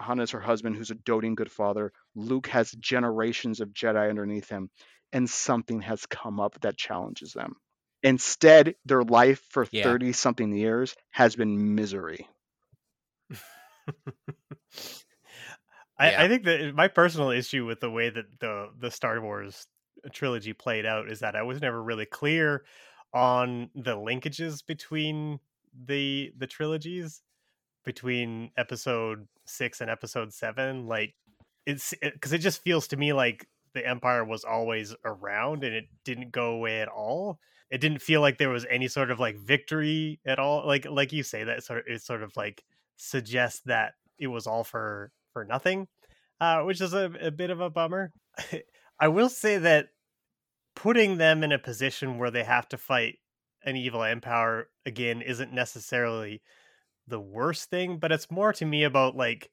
[0.00, 1.92] Han is her husband, who's a doting good father.
[2.14, 4.70] Luke has generations of Jedi underneath him,
[5.12, 7.56] and something has come up that challenges them.
[8.02, 9.82] Instead, their life for Yeah.
[9.82, 12.26] 30 something years has been misery.
[15.98, 16.22] I, Yeah.
[16.24, 19.66] I think that my personal issue with the way that the the Star Wars
[20.12, 22.64] trilogy played out is that I was never really clear
[23.12, 25.40] on the linkages between
[25.86, 27.22] the the trilogies
[27.84, 31.14] between episode 6 and episode 7 like
[31.66, 35.84] it's because it, just feels to me like the empire was always around and it
[36.04, 37.38] didn't go away at all.
[37.70, 40.66] It didn't feel like there was any sort of like victory at all.
[40.66, 42.64] Like like you say that sort of it sort of like
[42.96, 45.86] suggests that it was all for for nothing
[46.40, 48.12] uh which is a, a bit of a bummer.
[49.00, 49.88] I will say that
[50.74, 53.18] putting them in a position where they have to fight
[53.64, 56.42] an evil empire again isn't necessarily
[57.10, 59.50] the worst thing but it's more to me about like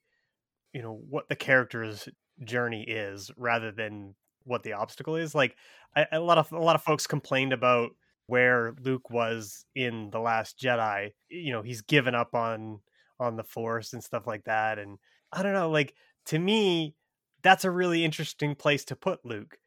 [0.74, 2.08] you know what the character's
[2.44, 5.56] journey is rather than what the obstacle is like
[5.96, 7.90] I, a lot of a lot of folks complained about
[8.28, 12.80] where luke was in the last jedi you know he's given up on
[13.20, 14.98] on the force and stuff like that and
[15.34, 15.94] i don't know like
[16.28, 16.96] to me
[17.42, 19.58] that's a really interesting place to put luke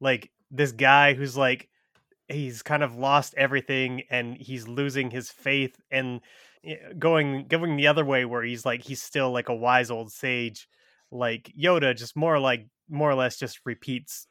[0.00, 1.68] like this guy who's like
[2.28, 6.20] he's kind of lost everything and he's losing his faith and
[6.98, 10.68] going going the other way where he's like he's still like a wise old sage
[11.10, 14.26] like yoda just more like more or less just repeats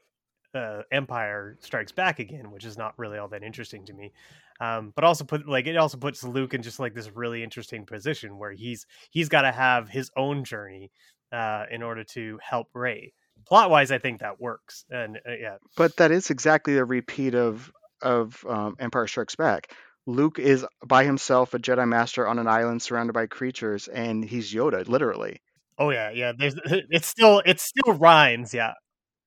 [0.54, 4.14] uh, empire strikes back again which is not really all that interesting to me.
[4.62, 7.86] Um, but also put like it also puts luke in just like this really interesting
[7.86, 10.92] position where he's he's got to have his own journey
[11.34, 13.12] uh, in order to help Rey
[13.46, 15.58] plot wise i think that works and uh, yeah.
[15.76, 17.70] But that is exactly a repeat of
[18.02, 19.74] of um, Empire Strikes Back.
[20.08, 24.54] Luke is by himself, a Jedi Master on an island surrounded by creatures, and he's
[24.54, 25.42] Yoda, literally.
[25.78, 28.74] oh yeah yeah there's it's still it still rhymes yeah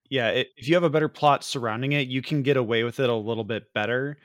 [0.08, 3.00] yeah it, if you have a better plot surrounding it you can get away with
[3.00, 4.16] it a little bit better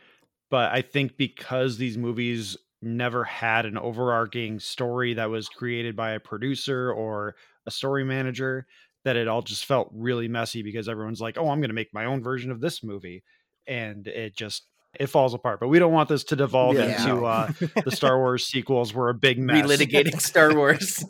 [0.50, 6.12] but i think because these movies never had an overarching story that was created by
[6.12, 7.36] a producer or
[7.66, 8.66] a story manager
[9.06, 11.94] that it all just felt really messy because everyone's like, "Oh, I'm going to make
[11.94, 13.24] my own version of this movie,"
[13.68, 14.64] and it just
[15.00, 15.60] it falls apart.
[15.60, 17.02] But we don't want this to devolve Yeah.
[17.02, 17.52] into uh,
[17.86, 19.66] the Star Wars sequels were a big mess.
[19.66, 21.04] relitigating Star Wars.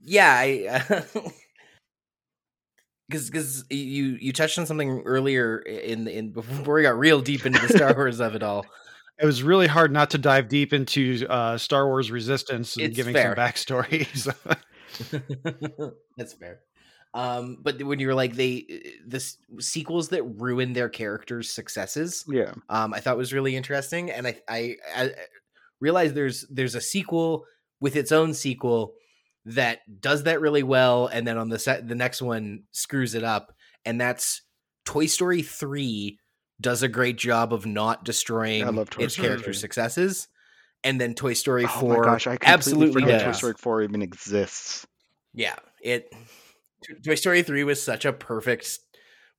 [0.00, 1.04] yeah, I
[3.08, 7.44] because because you you touched on something earlier in in before we got real deep
[7.46, 8.64] into the Star Wars of it all.
[9.20, 12.96] It was really hard not to dive deep into uh, Star Wars Resistance and It's
[12.96, 13.34] giving fair.
[13.36, 14.06] some backstory.
[14.16, 14.32] So-
[16.16, 16.60] That's fair.
[17.14, 18.66] Um, but when you were like they
[19.06, 22.52] the s- sequels that ruin their characters' successes, Yeah.
[22.68, 25.10] um, I thought was really interesting, and I I, I
[25.80, 27.44] realized there's there's a sequel
[27.80, 28.94] with its own sequel
[29.46, 33.22] that does that really well, and then on the set the next one screws it
[33.22, 33.54] up,
[33.84, 34.42] and that's
[34.84, 36.18] Toy Story three
[36.60, 38.66] does a great job of not destroying
[38.98, 40.26] its Story character successes,
[40.82, 43.32] and then Toy Story Oh four my gosh, I completely absolutely Toy.
[43.32, 44.84] Story 4 even exists.
[45.32, 46.12] Yeah, it
[47.04, 48.78] Toy Story 3 was such a perfect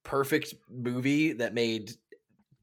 [0.04, 1.92] perfect movie that made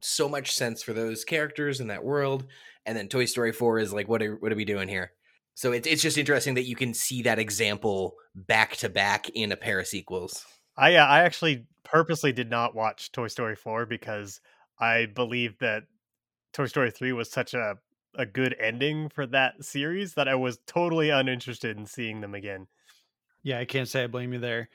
[0.00, 2.46] so much sense for those characters in that world
[2.86, 5.12] and then Toy Story 4 is like what are what are we doing here?
[5.54, 9.52] So it's it's just interesting that you can see that example back to back in
[9.52, 10.44] a pair of sequels.
[10.76, 14.40] I uh, I actually purposely did not watch Toy Story 4 because
[14.78, 15.84] I believe that
[16.52, 17.76] Toy Story 3 was such a
[18.14, 22.66] a good ending for that series that I was totally uninterested in seeing them again.
[23.42, 24.68] Yeah, I can't say I blame you there.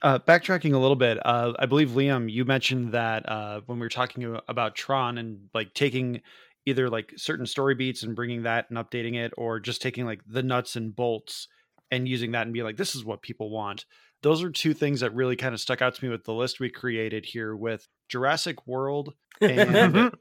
[0.00, 3.84] Uh, backtracking a little bit, uh, I believe Liam, you mentioned that uh, when we
[3.84, 6.20] were talking about Tron and like taking
[6.66, 10.20] either like certain story beats and bringing that and updating it, or just taking like
[10.26, 11.48] the nuts and bolts
[11.90, 13.86] and using that and be like, this is what people want.
[14.22, 16.60] Those are two things that really kind of stuck out to me with the list
[16.60, 20.12] we created here with Jurassic World and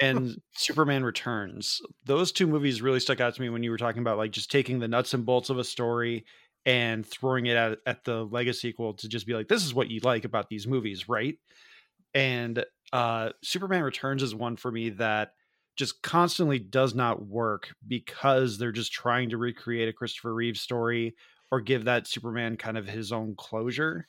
[0.00, 1.80] and Superman Returns.
[2.04, 4.50] Those two movies really stuck out to me when you were talking about like just
[4.50, 6.24] taking the nuts and bolts of a story
[6.66, 9.90] and throwing it at, at the legacy sequel to just be like, this is what
[9.90, 11.38] you like about these movies, right?
[12.14, 15.32] And uh Superman Returns is one for me that
[15.76, 21.16] just constantly does not work because they're just trying to recreate a Christopher Reeve story
[21.50, 24.06] or give that Superman kind of his own closure.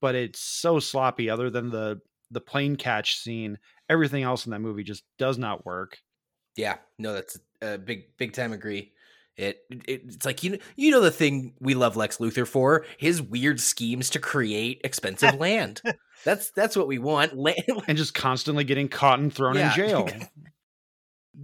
[0.00, 2.00] But it's so sloppy, other than the
[2.30, 5.98] the plane catch scene everything else in that movie just does not work.
[6.56, 8.93] Yeah, no, that's a big big time agree.
[9.36, 12.84] It, it it's like you know, you know the thing we love Lex Luthor for
[12.98, 15.82] his weird schemes to create expensive land.
[16.24, 17.36] That's that's what we want.
[17.36, 19.70] Land, And just constantly getting caught and thrown Yeah.
[19.70, 20.08] in jail.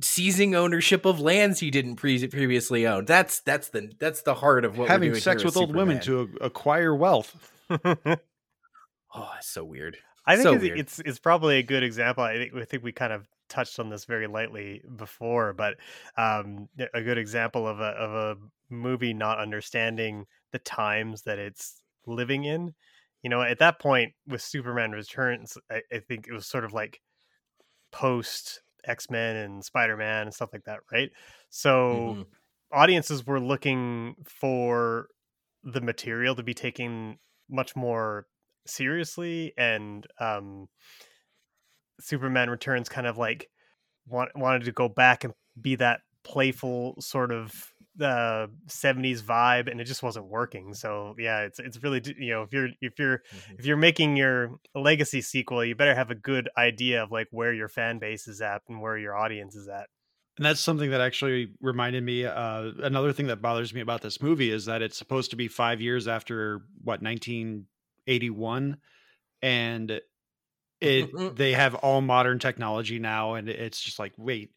[0.02, 3.06] seizing ownership of lands he didn't pre- previously own.
[3.06, 5.62] That's that's the that's the heart of what we're Having doing sex here with with
[5.62, 7.34] old women to a- acquire wealth.
[7.68, 9.96] Oh, it's so weird.
[10.24, 10.78] I think So it's, weird.
[10.78, 12.22] it's it's probably a good example.
[12.22, 15.76] I think I think we kind of touched on this very lightly before, but
[16.16, 18.40] um, a good example of a of a
[18.74, 22.74] movie not understanding the times that it's living in.
[23.22, 26.72] You know, at that point with Superman Returns, I, I think it was sort of
[26.72, 27.02] like
[27.92, 31.10] post X Men and Spider Man and stuff like that, right?
[31.48, 32.36] So Mhm.
[32.72, 35.08] audiences were looking for
[35.62, 38.26] the material to be taken much more
[38.66, 40.68] seriously and um
[42.00, 43.48] superman returns kind of like
[44.06, 49.80] want, wanted to go back and be that playful sort of uh 70s vibe and
[49.80, 53.22] it just wasn't working so yeah it's it's really you know if you're if you're
[53.32, 53.58] Mhm.
[53.58, 57.52] if you're making your legacy sequel you better have a good idea of like where
[57.52, 59.88] your fan base is at and where your audience is at
[60.36, 62.24] And that's something that actually reminded me.
[62.24, 65.48] Uh, another thing that bothers me about this movie is that it's supposed to be
[65.48, 68.78] five years after what 1981,
[69.42, 70.00] and
[70.80, 74.50] it they have all modern technology now, and it's just like, wait,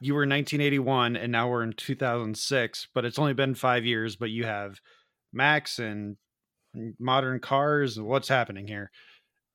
[0.00, 4.30] you were 1981, and now we're in 2006, but it's only been five years, but
[4.30, 4.80] you have
[5.32, 6.16] Max and
[6.98, 8.00] modern cars.
[8.00, 8.90] What's happening here?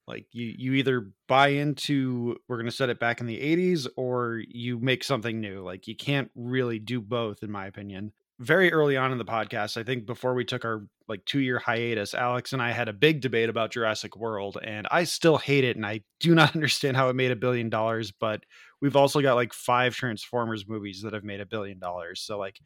[0.07, 3.87] like you you either buy into we're going to set it back in the 80s
[3.95, 8.11] or you make something new like you can't really do both in my opinion
[8.43, 11.59] very early on in the podcast i think before we took our like 2 year
[11.59, 15.63] hiatus alex and i had a big debate about jurassic world and i still hate
[15.63, 18.43] it and i do not understand how it made a billion dollars but
[18.81, 22.59] we've also got like five transformers movies that have made a billion dollars so like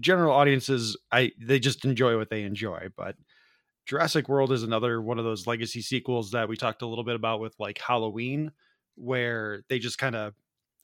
[0.00, 3.16] general audiences i they just enjoy what they enjoy but
[3.88, 7.14] Jurassic World is another one of those legacy sequels that we talked a little bit
[7.14, 8.52] about with like Halloween,
[8.96, 10.34] where they just kind of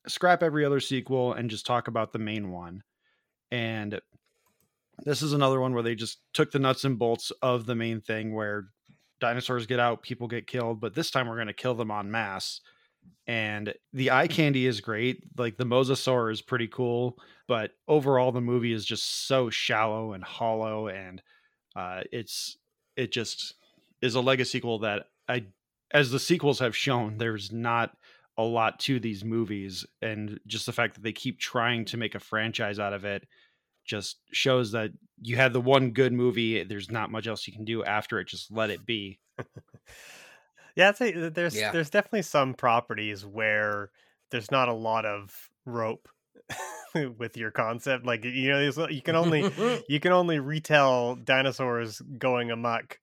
[0.09, 2.83] scrap every other sequel and just talk about the main one.
[3.55, 4.01] And
[5.05, 8.01] this is another one where they just took the nuts and bolts of the main
[8.01, 8.65] thing where
[9.21, 12.11] dinosaurs get out, people get killed, but this time we're going to kill them en
[12.11, 12.61] masse.
[13.29, 15.23] And the eye candy is great.
[15.39, 20.25] Like the mosasaur is pretty cool, but overall the movie is just so shallow and
[20.25, 21.23] hollow and
[21.77, 22.57] uh, it's
[22.97, 23.55] it just
[24.03, 25.45] is a legasequel that I,
[25.93, 27.97] as the sequels have shown, there's not
[28.37, 32.15] a lot to these movies, and just the fact that they keep trying to make
[32.15, 33.27] a franchise out of it
[33.85, 36.65] just shows that you had the one good movie.
[36.65, 38.29] There's not much else you can do after it.
[38.29, 39.21] Just let it be.
[40.77, 41.73] yeah, I'd say there's Yeah.
[41.73, 43.91] there's definitely some properties where
[44.31, 46.09] there's not a lot of rope
[47.19, 48.05] with your concept.
[48.05, 49.51] Like you know, you can only
[49.89, 52.99] you can only retell dinosaurs going amok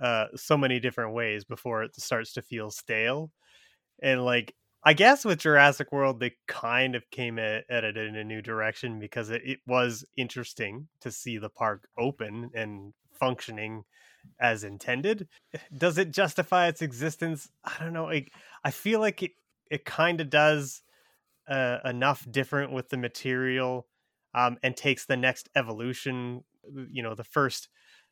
[0.00, 3.32] uh so many different ways before it starts to feel stale
[4.00, 4.54] and like
[4.84, 8.42] i guess with jurassic world they kind of came at, at it in a new
[8.42, 13.84] direction because it, it was interesting to see the park open and functioning
[14.40, 15.28] as intended
[15.76, 18.32] does it justify its existence i don't know like
[18.64, 19.32] i feel like it
[19.70, 20.82] it kind of does
[21.48, 23.86] uh, enough different with the material
[24.34, 26.44] um, and takes the next evolution.
[26.90, 27.68] You know, the first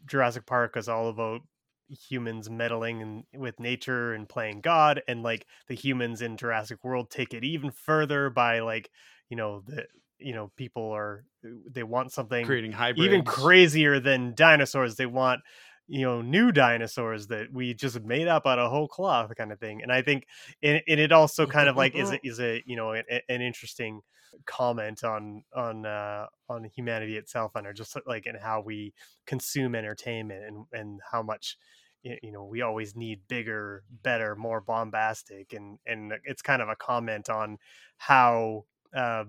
[0.06, 1.42] Jurassic Park was all about
[1.88, 7.10] humans meddling in, with nature and playing God, and like the humans in Jurassic World
[7.10, 8.90] take it even further by like,
[9.28, 9.86] you know, the
[10.18, 14.96] you know people are they want something Creating hybrids, even crazier than dinosaurs.
[14.96, 15.40] They want
[15.88, 19.60] you know new dinosaurs that we just made up out of whole cloth kind of
[19.60, 20.26] thing and i think
[20.62, 24.00] and, and it also kind of like is a, is a you know an interesting
[24.46, 28.92] comment on on uh on humanity itself and just like and how we
[29.26, 31.56] consume entertainment and and how much
[32.02, 36.76] you know we always need bigger better more bombastic and and it's kind of a
[36.76, 37.58] comment on
[37.98, 38.64] how
[38.94, 39.24] uh,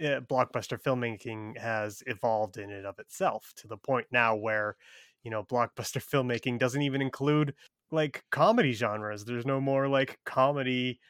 [0.00, 4.76] uh, blockbuster filmmaking has evolved in and of itself to the point now where
[5.22, 7.54] you know blockbuster filmmaking doesn't even include
[7.90, 9.24] like comedy genres.
[9.24, 11.00] There's no more like comedy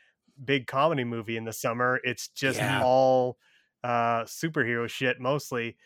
[0.44, 2.82] big comedy movie in the summer it's just Yeah.
[2.84, 3.36] all
[3.84, 5.76] uh superhero shit mostly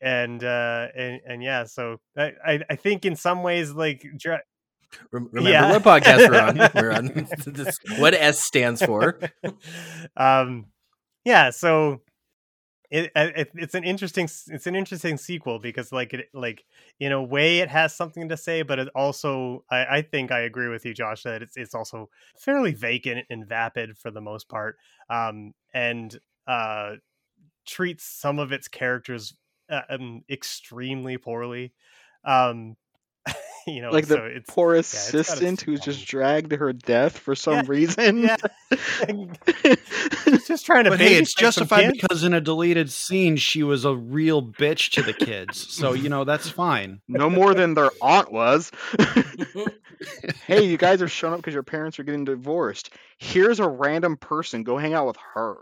[0.00, 4.04] and uh and, and yeah so I, I think in some ways like
[5.10, 5.70] Remember Yeah.
[5.72, 6.70] what podcast we're on?
[6.74, 9.18] We're on this, what S stands for.
[10.16, 10.66] um
[11.24, 12.02] yeah so
[12.92, 16.64] it, it it's an interesting it's an interesting sequel because like it like
[17.00, 20.40] in a way it has something to say but it also i i think i
[20.40, 24.48] agree with you josh that it's it's also fairly vacant and vapid for the most
[24.48, 24.76] part
[25.10, 26.94] um and uh
[27.66, 29.34] treats some of its characters
[29.70, 31.72] uh, um, extremely poorly
[32.24, 32.76] um
[33.66, 36.50] you know like the so it's poor yeah, it's got its assistant who's just dragged
[36.50, 38.22] to her death for some Yeah, reason.
[38.22, 38.36] yeah.
[40.24, 43.62] She's just trying to But hey, it's babysit justified because in a deleted scene, she
[43.62, 45.58] was a real bitch to the kids.
[45.70, 47.00] So you know that's fine.
[47.08, 48.70] no more than their aunt was.
[50.46, 52.90] hey, you guys are showing up because your parents are getting divorced.
[53.18, 54.62] Here's a random person.
[54.64, 55.56] Go hang out with her.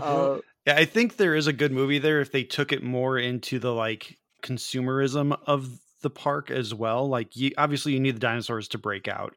[0.00, 3.18] Uh, Yeah, I think there is a good movie there if they took it more
[3.18, 7.08] into the like consumerism of the park as well.
[7.08, 9.34] Like, you, obviously, you need the dinosaurs to break out,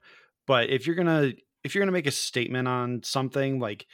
[0.47, 1.33] but if you're gonna
[1.63, 3.85] if you're gonna make a statement on something like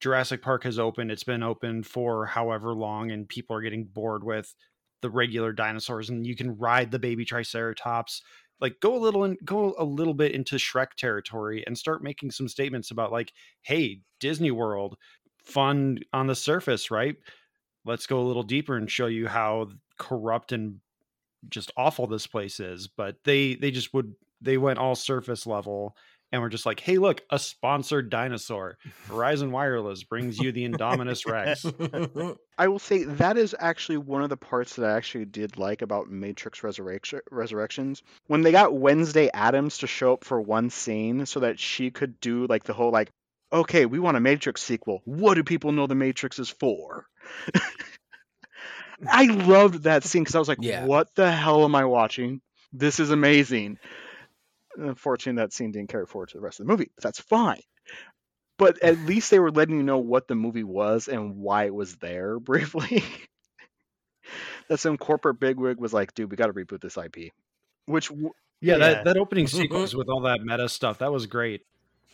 [0.00, 4.24] Jurassic Park has opened, it's been open for however long, and people are getting bored
[4.24, 4.54] with
[5.02, 8.22] the regular dinosaurs, and you can ride the baby Triceratops.
[8.60, 12.30] Like, go a little and go a little bit into Shrek territory and start making
[12.30, 13.32] some statements about like,
[13.62, 14.96] hey, Disney World
[15.44, 17.16] fun on the surface, right?
[17.84, 19.68] Let's go a little deeper and show you how
[19.98, 20.80] corrupt and
[21.48, 22.88] just awful this place is.
[22.88, 25.96] But they they just would they went all surface level
[26.32, 28.78] and were just like, hey, look, a sponsored dinosaur.
[29.08, 31.64] Verizon Wireless brings you the Indominus Rex.
[32.58, 35.82] I will say that is actually one of the parts that I actually did like
[35.82, 38.02] about Matrix Resurrection Resurrections.
[38.26, 42.20] When they got Wednesday Addams to show up for one scene so that she could
[42.20, 43.10] do like the whole like,
[43.52, 45.02] okay, we want a Matrix sequel.
[45.04, 47.06] What do people know the Matrix is for?
[49.08, 50.84] I loved that scene because I was like, Yeah.
[50.84, 52.40] what the hell am I watching?
[52.72, 53.78] This is amazing.
[54.76, 57.60] Unfortunately, that scene didn't carry forward to the rest of the movie, but that's fine.
[58.58, 61.74] But at least they were letting you know what the movie was and why it
[61.74, 63.02] was there briefly.
[64.68, 67.32] that some corporate bigwig was like, dude, we got to reboot this IP.
[67.86, 68.30] Which, w-
[68.60, 68.78] Yeah, Yeah.
[68.94, 71.62] that, that opening sequence with all that meta stuff, that was great.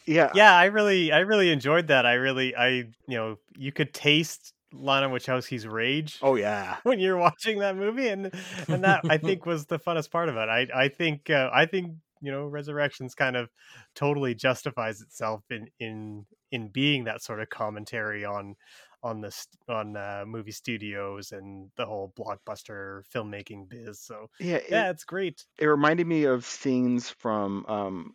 [0.04, 3.94] yeah, yeah i really i really enjoyed that i really i you know you could
[3.94, 6.78] taste lana wachowski's rage Oh, yeah.
[6.84, 8.32] when you're watching that movie and
[8.68, 11.66] and that i think was the funnest part of it i i think uh, i
[11.66, 13.50] think you know resurrections kind of
[13.94, 18.54] totally justifies itself in in in being that sort of commentary on
[19.02, 24.64] on this on uh, movie studios and the whole blockbuster filmmaking biz so Yeah, it,
[24.70, 28.14] yeah it's great it reminded me of scenes from um,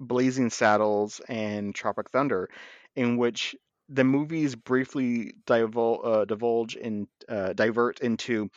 [0.00, 2.48] Blazing Saddles and Tropic Thunder,
[2.96, 3.54] in which
[3.92, 8.50] the movies briefly divul- uh, divulge and uh, divert into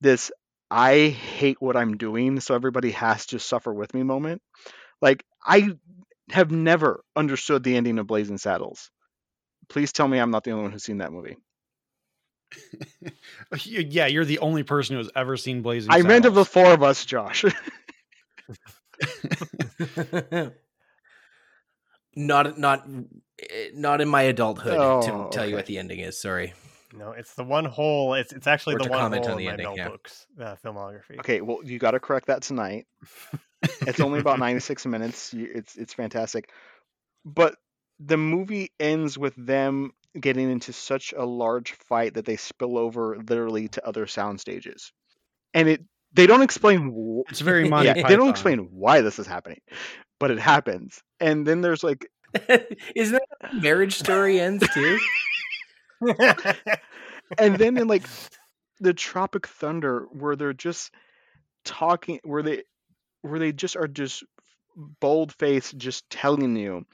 [0.00, 0.30] this
[0.70, 4.40] I hate what I'm doing, so everybody has to suffer with me moment.
[5.02, 5.76] Like I
[6.30, 8.90] have never understood the ending of Blazing Saddles.
[9.68, 11.36] Please tell me I'm not the only one who's seen that movie.
[13.64, 15.92] yeah, you're the only person who has ever seen Blazing.
[15.92, 17.44] I meant of the four of us, Josh.
[22.16, 22.86] not not
[23.74, 26.20] not in my adulthood Oh, to tell you what the ending is.
[26.20, 26.52] Sorry.
[26.92, 28.14] No, it's the one hole.
[28.14, 29.84] It's it's actually Or the one comment hole on in the my ending, yeah.
[29.84, 31.18] notebooks uh, filmography.
[31.20, 32.86] okay, well you got to correct that tonight.
[33.86, 35.32] It's only about 96 minutes.
[35.36, 36.50] It's it's fantastic.
[37.24, 37.54] But
[38.00, 43.16] the movie ends with them getting into such a large fight that they spill over
[43.18, 44.92] literally to other sound stages.
[45.54, 49.20] And it they don't explain wh- It's very Monty yeah, they don't explain why this
[49.20, 49.60] is happening,
[50.18, 51.00] but it happens.
[51.20, 52.08] And then there's like
[52.94, 54.98] Isn't that how marriage story ends too?
[57.38, 58.06] and then in like
[58.80, 60.92] the Tropic Thunder where they're just
[61.64, 62.62] talking where they
[63.22, 64.24] where they just are just
[65.00, 66.86] bold faced just telling you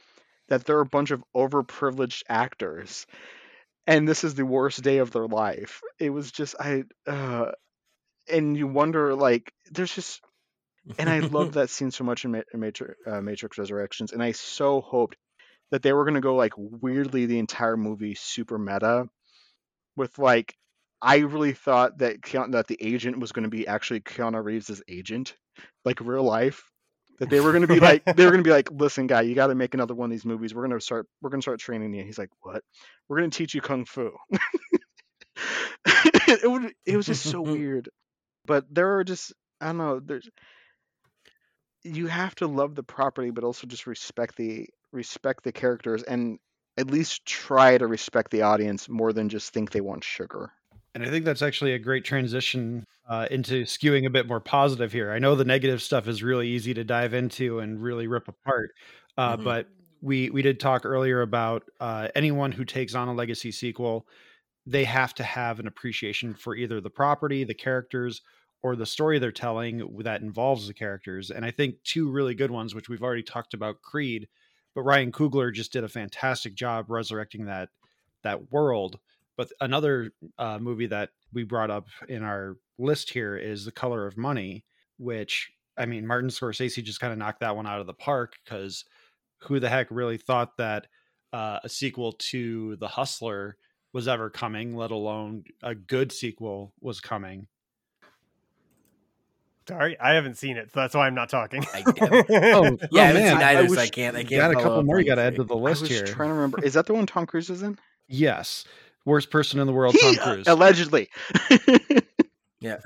[0.49, 3.07] that they're a bunch of overprivileged actors
[3.87, 5.81] and this is the worst day of their life.
[5.99, 7.53] It was just I uh
[8.31, 10.21] and you wonder like there's just
[10.99, 14.33] and I love that scene so much in Ma- Matrix, uh, Matrix Resurrections, and I
[14.33, 15.17] so hoped
[15.71, 19.09] that they were going to go like weirdly the entire movie super meta,
[19.97, 20.55] with like
[21.03, 24.83] I really thought that Keanu, that the agent was going to be actually Keanu Reeves'
[24.89, 25.35] agent,
[25.85, 26.65] like real life.
[27.19, 29.23] That they were going to be like they were going to be like, listen, guy,
[29.23, 30.55] you got to make another one of these movies.
[30.55, 32.05] We're going to start we're going to start training you.
[32.05, 32.63] He's like, what?
[33.09, 34.13] We're going to teach you kung fu.
[35.87, 37.89] it would it was just so weird,
[38.45, 40.01] but there are just I don't know.
[40.01, 40.29] There's
[41.85, 46.39] you have to love the property, but also just respect the respect the characters and
[46.77, 50.51] at least try to respect the audience more than just think they want sugar.
[50.95, 54.93] And I think that's actually a great transition uh, into skewing a bit more positive
[54.93, 55.13] here.
[55.13, 58.71] I know the negative stuff is really easy to dive into and really rip apart,
[59.19, 59.45] uh, Mhm.
[59.45, 59.69] but
[60.01, 64.07] we we did talk earlier about uh, anyone who takes on a legacy sequel,
[64.67, 68.23] they have to have an appreciation for either the property, the characters,
[68.63, 71.31] or the story they're telling that involves the characters.
[71.31, 74.29] And I think two really good ones, which we've already talked about, Creed,
[74.77, 77.71] but Ryan Coogler just did a fantastic job resurrecting that
[78.23, 78.99] that world.
[79.37, 84.07] But another uh, movie that we brought up in our list here is The Color
[84.07, 84.65] of Money,
[84.99, 88.35] which I mean, Martin Scorsese just kind of knocked that one out of the park
[88.45, 88.85] because
[89.41, 90.87] who the heck really thought that
[91.33, 93.57] uh, a sequel to The Hustler
[93.95, 97.47] was ever coming, let alone a good sequel was coming?
[99.69, 101.65] Sorry, I haven't seen it, so that's why I'm not talking.
[101.75, 101.83] I-
[102.31, 103.43] Oh, yeah, I haven't seen man.
[103.43, 104.17] either, I so I can't.
[104.17, 104.41] I can't.
[104.41, 105.47] Got a couple more you got to add to anything.
[105.49, 106.07] the I list was here.
[106.07, 106.63] trying to remember.
[106.63, 107.77] Is that the one Tom Cruise is in?
[108.09, 108.65] Yes,
[109.05, 110.47] worst person in the world, Tom He- uh, Cruise.
[110.49, 111.09] allegedly.
[112.59, 112.79] Yeah.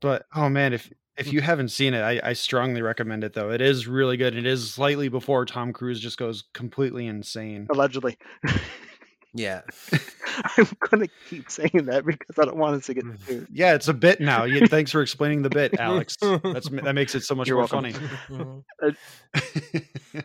[0.00, 3.50] but oh man, if if you haven't seen it, I, I strongly recommend it though.
[3.50, 4.34] It is really good.
[4.36, 7.68] It is slightly before Tom Cruise just goes completely insane.
[7.70, 8.18] allegedly.
[9.32, 9.62] yeah.
[10.56, 13.18] I'm gonna keep saying that because I don't want us to get mm.
[13.26, 13.48] sued.
[13.52, 14.44] Yeah, it's a bit now.
[14.44, 16.16] You, thanks for explaining the bit, Alex.
[16.20, 17.92] That's that makes it so much You're more welcome.
[18.28, 18.94] funny.
[19.34, 20.20] Uh,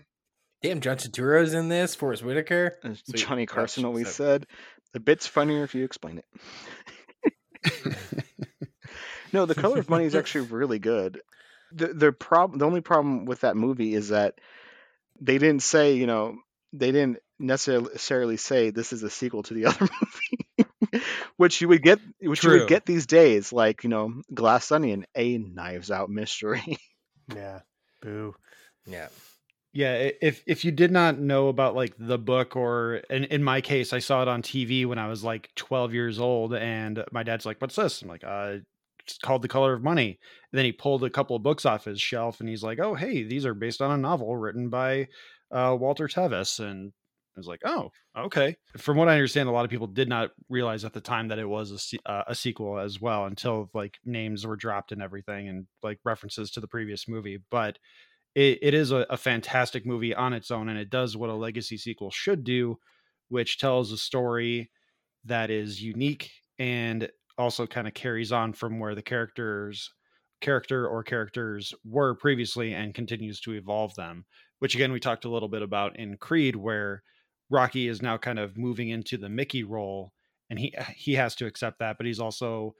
[0.61, 1.93] Damn, John Turturro's in this.
[1.93, 2.77] Forest Whitaker.
[2.83, 3.17] As Sweet.
[3.17, 4.47] Johnny Yeah, Carson always so- said,
[4.93, 7.95] "The bit's funnier if you explain it."
[9.33, 11.21] no, the color of money is actually really good.
[11.71, 14.39] The the problem, the only problem with that movie is that
[15.19, 16.37] they didn't say, you know,
[16.73, 21.03] they didn't necessarily say this is a sequel to the other movie,
[21.37, 25.05] which you would get, which you would get these days, like you know, Glass Onion,
[25.15, 26.77] a Knives Out mystery.
[27.35, 27.59] yeah,
[28.01, 28.35] boo.
[28.85, 29.07] Yeah.
[29.73, 33.59] Yeah, if if you did not know about like the book or in, in my
[33.59, 37.23] case, I saw it on TV when I was like 12 years old and my
[37.23, 38.59] dad's like, "What's this?" I'm like, "Uh,
[39.03, 40.17] it's called The Color of Money."
[40.51, 42.95] And then he pulled a couple of books off his shelf and he's like, "Oh,
[42.95, 45.09] hey, these are based on a novel written by
[45.51, 46.93] uh, Walter Tevis." And
[47.35, 50.31] I was like, "Oh, okay." From what I understand, a lot of people did not
[50.49, 53.97] realize at the time that it was a uh, a sequel as well until like
[54.05, 57.77] names were dropped and everything and like references to the previous movie, but
[58.35, 61.33] it, it is a, a fantastic movie on its own and it does what a
[61.33, 62.77] legacy sequel should do
[63.29, 64.69] which tells a story
[65.23, 66.29] that is unique
[66.59, 69.91] and also kind of carries on from where the characters
[70.41, 74.25] character or characters were previously and continues to evolve them
[74.59, 77.01] which again we talked a little bit about in creed where
[77.49, 80.11] rocky is now kind of moving into the mickey role
[80.49, 82.73] and he he has to accept that but he's also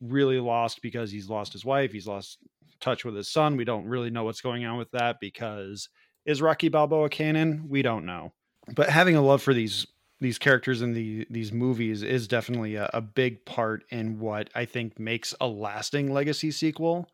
[0.00, 2.38] really lost because he's lost his wife he's lost
[2.84, 3.56] touch with his son.
[3.56, 5.88] We don't really know what's going on with that because
[6.26, 7.66] is Rocky Balboa canon?
[7.68, 8.32] We don't know.
[8.74, 9.86] But having a love for these
[10.20, 14.64] these characters in the these movies is definitely a, a big part in what I
[14.64, 17.08] think makes a lasting legacy sequel.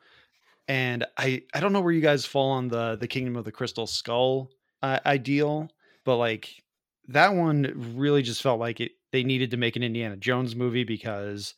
[0.69, 3.53] And I I don't know where you guys fall on the the Kingdom of the
[3.53, 4.51] Crystal Skull
[4.83, 5.71] uh, ideal,
[6.05, 6.63] but like
[7.09, 10.85] that one really just felt like it they needed to make an Indiana Jones movie
[10.85, 11.55] because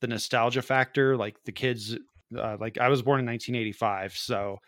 [0.00, 1.96] the nostalgia factor, like the kids
[2.36, 4.58] uh, like I was born in 1985, so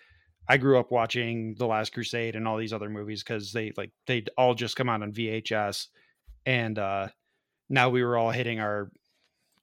[0.49, 3.93] I grew up watching The Last Crusade and all these other movies because they like
[4.07, 5.89] they'd all just come out on VHS,
[6.47, 7.09] and uh,
[7.68, 8.91] now we were all hitting our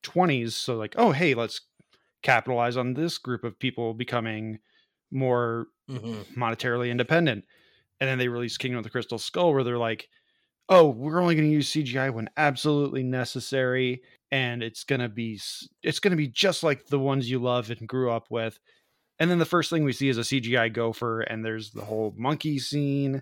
[0.03, 0.55] 20s.
[0.55, 1.62] So like, oh hey, let's
[2.24, 4.59] capitalize on this group of people becoming
[5.12, 6.26] more Mhm.
[6.36, 7.45] monetarily independent.
[8.01, 10.09] And then they released Kingdom of the Crystal Skull, where they're like,
[10.67, 15.39] oh, we're only going to use CGI when absolutely necessary, and it's going to be
[15.83, 18.59] it's going to be just like the ones you love and grew up with.
[19.19, 22.13] And then the first thing we see is a CGI gopher, and there's the whole
[22.17, 23.21] monkey scene,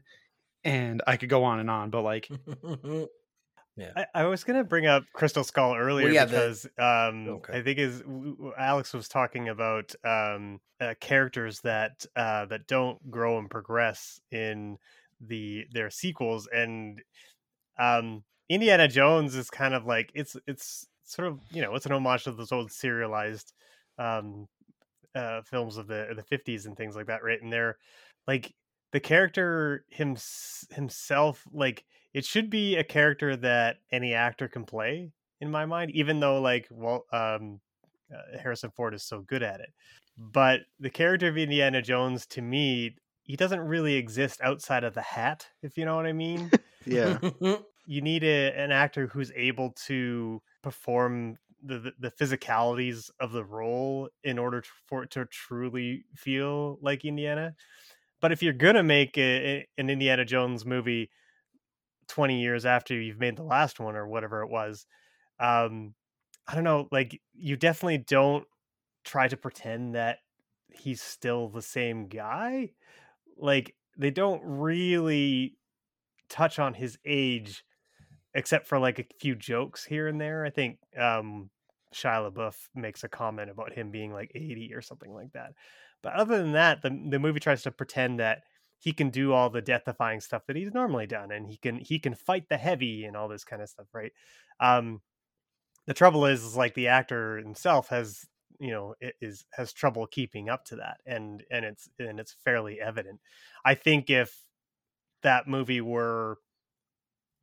[0.64, 2.30] and I could go on and on, but like,
[3.96, 7.54] I, I was gonna bring up Crystal Skull earlier yeah, the- because um, Okay.
[7.54, 8.04] I think is
[8.58, 14.78] Alex was talking about um, uh, characters that uh, that don't grow and progress in
[15.20, 17.02] the their sequels, and
[17.80, 21.94] um, Indiana Jones is kind of like it's it's sort of you know it's an
[21.94, 23.54] homage to those old serialized
[23.98, 24.48] um,
[25.16, 27.42] uh, films of the the fifties and things like that, right?
[27.42, 27.78] And they're
[28.28, 28.54] like
[28.92, 30.16] the character him,
[30.72, 35.92] himself like it should be a character that any actor can play in my mind
[35.92, 37.62] even though like well um
[38.14, 39.74] uh, harrison ford is so good at it
[40.18, 45.02] but the character of indiana jones to me he doesn't really exist outside of the
[45.02, 46.54] hat if you know what i mean
[46.86, 47.20] Yeah.
[47.86, 53.44] you need a, an actor who's able to perform the, the the physicalities of the
[53.44, 57.56] role in order to, for it to truly feel like Indiana.
[58.22, 59.22] But if you're gonna make a,
[59.62, 61.12] a- an Indiana Jones movie
[62.10, 64.86] 20 years after you've made the last one or whatever it was,
[65.40, 65.96] um,
[66.48, 68.46] I don't know, like you definitely don't
[69.06, 70.20] try to pretend that
[70.72, 72.72] he's still the same guy.
[73.38, 75.58] Like they don't really
[76.30, 77.64] touch on his age
[78.34, 80.46] except for like a few jokes here and there.
[80.46, 81.50] I think um
[81.94, 85.54] Shia LaBeouf makes a comment about him being like 80 or something like that.
[86.04, 88.44] But other than that, the the movie tries to pretend that
[88.80, 91.78] he can do all the death defying stuff that he's normally done and he can
[91.78, 94.14] he can fight the heavy and all this kind of stuff, right?
[94.60, 95.02] Um
[95.86, 98.26] the trouble is, is like the actor himself has
[98.60, 102.80] you know is has trouble keeping up to that and and it's and it's fairly
[102.80, 103.20] evident.
[103.66, 104.38] I think if
[105.24, 106.38] that movie were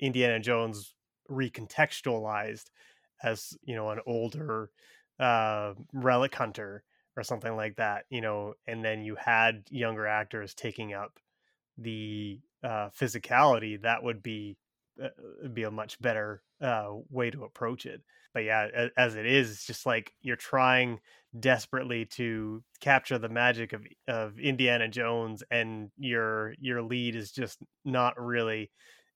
[0.01, 0.95] Indiana Jones
[1.31, 2.71] recontextualized
[3.23, 4.71] as you know an older
[5.19, 6.85] uh relic hunter
[7.17, 11.19] or something like that you know and then you had younger actors taking up
[11.79, 14.57] the uh physicality that would be
[15.03, 15.09] uh,
[15.53, 18.03] be a much better uh way to approach it.
[18.35, 21.01] But yeah as it is it's just like you're trying
[21.39, 27.59] desperately to capture the magic of of Indiana Jones and your your lead is just
[27.85, 28.71] not really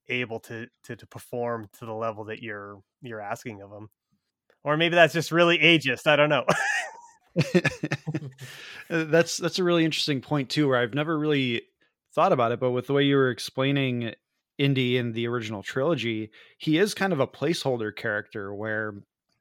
[0.09, 3.89] able to, to to perform to the level that you're you're asking of them
[4.65, 6.45] or maybe that's just really ageist i don't know.
[8.91, 11.63] Uh, that's that's a really interesting point too where i've never really
[12.15, 14.15] thought about it but with the way you were explaining
[14.59, 18.95] indy in the original trilogy he is kind of a placeholder character where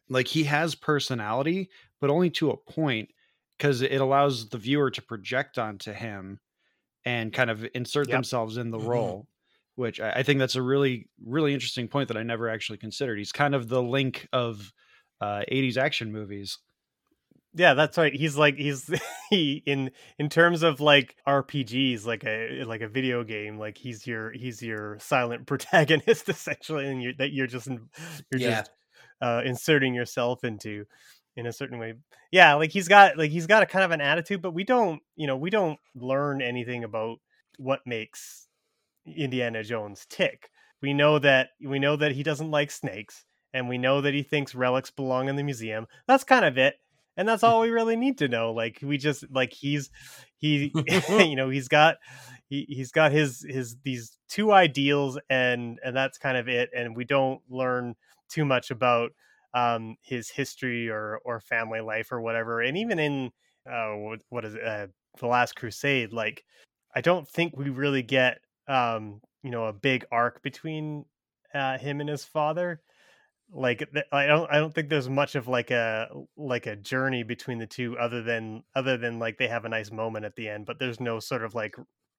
[0.10, 3.10] like he has personality but only to a point
[3.58, 6.40] because it allows the viewer to project onto him
[7.06, 8.12] and kind of insert Yep.
[8.12, 8.82] themselves in the Mhm.
[8.82, 9.28] role
[9.76, 13.18] which I, I think that's a really really interesting point that i never actually considered
[13.18, 14.74] he's kind of the link of
[15.22, 16.60] uh, 80s action movies
[17.56, 18.90] yeah that's right he's like he's
[19.30, 24.06] he in in terms of like rpgs like a like a video game like he's
[24.06, 28.62] your he's your silent protagonist essentially and you're that you're just you're Yeah.
[28.62, 28.72] just
[29.22, 30.86] uh inserting yourself into
[31.36, 31.94] in a certain way.
[32.32, 35.02] Yeah like he's got like he's got a kind of an attitude but we don't
[35.16, 37.18] you know we don't learn anything about
[37.58, 38.48] what makes
[39.06, 40.50] indiana jones tick.
[40.82, 44.24] We know that we know that he doesn't like snakes and we know that he
[44.24, 45.88] thinks relics belong in the museum.
[46.08, 46.76] That's kind of it
[47.20, 49.92] and that's all we really need to know like we just like he's
[50.38, 50.74] he
[51.10, 51.98] you know he's got
[52.48, 56.96] he, he's got his his these two ideals and and that's kind of it and
[56.96, 57.94] we don't learn
[58.30, 59.12] too much about
[59.54, 63.32] um his history or or family life or whatever and even in
[63.70, 64.88] uh what, what is it uh,
[65.20, 66.46] the last crusade like
[66.96, 68.40] i don't think we really get
[68.70, 71.04] um you know a big arc between
[71.54, 72.80] uh him and his father
[73.52, 77.58] like i don't i don't think there's much of like a like a journey between
[77.58, 80.66] the two other than other than like they have a nice moment at the end
[80.66, 81.76] but there's no sort of like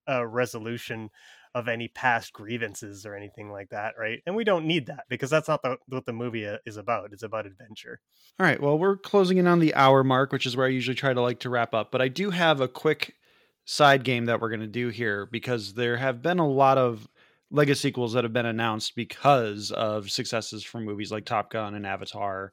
[0.07, 1.11] a resolution
[1.55, 4.21] of any past grievances or anything like that, right?
[4.25, 7.13] And we don't need that because that's not the, what the movie uh, is about.
[7.13, 8.01] It's about adventure.
[8.39, 8.61] All right.
[8.61, 11.21] Well, we're closing in on the hour mark, which is where I usually try to
[11.21, 11.91] like to wrap up.
[11.91, 13.15] But I do have a quick
[13.65, 17.09] side game that we're going to do here because there have been a lot of
[17.53, 22.53] legasequels that have been announced because of successes from movies like Top Gun and Avatar.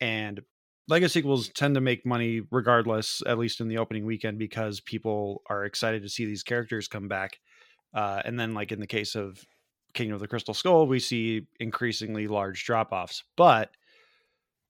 [0.00, 0.40] And
[0.90, 5.64] legasequels tend to make money regardless, at least in the opening weekend, because people are
[5.64, 7.38] excited to see these characters come back.
[7.94, 9.44] Uh, and then, like in the case of
[9.92, 13.22] Kingdom of the Crystal Skull, we see increasingly large drop offs.
[13.36, 13.70] But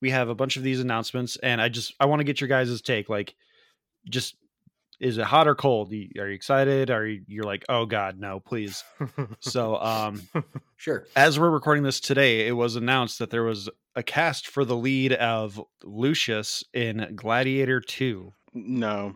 [0.02, 2.48] we have a bunch of these announcements, and I just I want to get your
[2.48, 3.08] guys' take.
[3.08, 3.34] Like,
[4.10, 4.36] just
[5.05, 5.92] is it hot or cold?
[5.92, 6.90] Are you excited?
[6.90, 8.82] Are you you're like, oh god, no, please?
[9.40, 10.22] so, um,
[10.76, 11.07] sure.
[11.14, 14.76] As we're recording this today, it was announced that there was a cast for the
[14.76, 18.32] lead of Lucius in Gladiator Two.
[18.55, 19.14] No,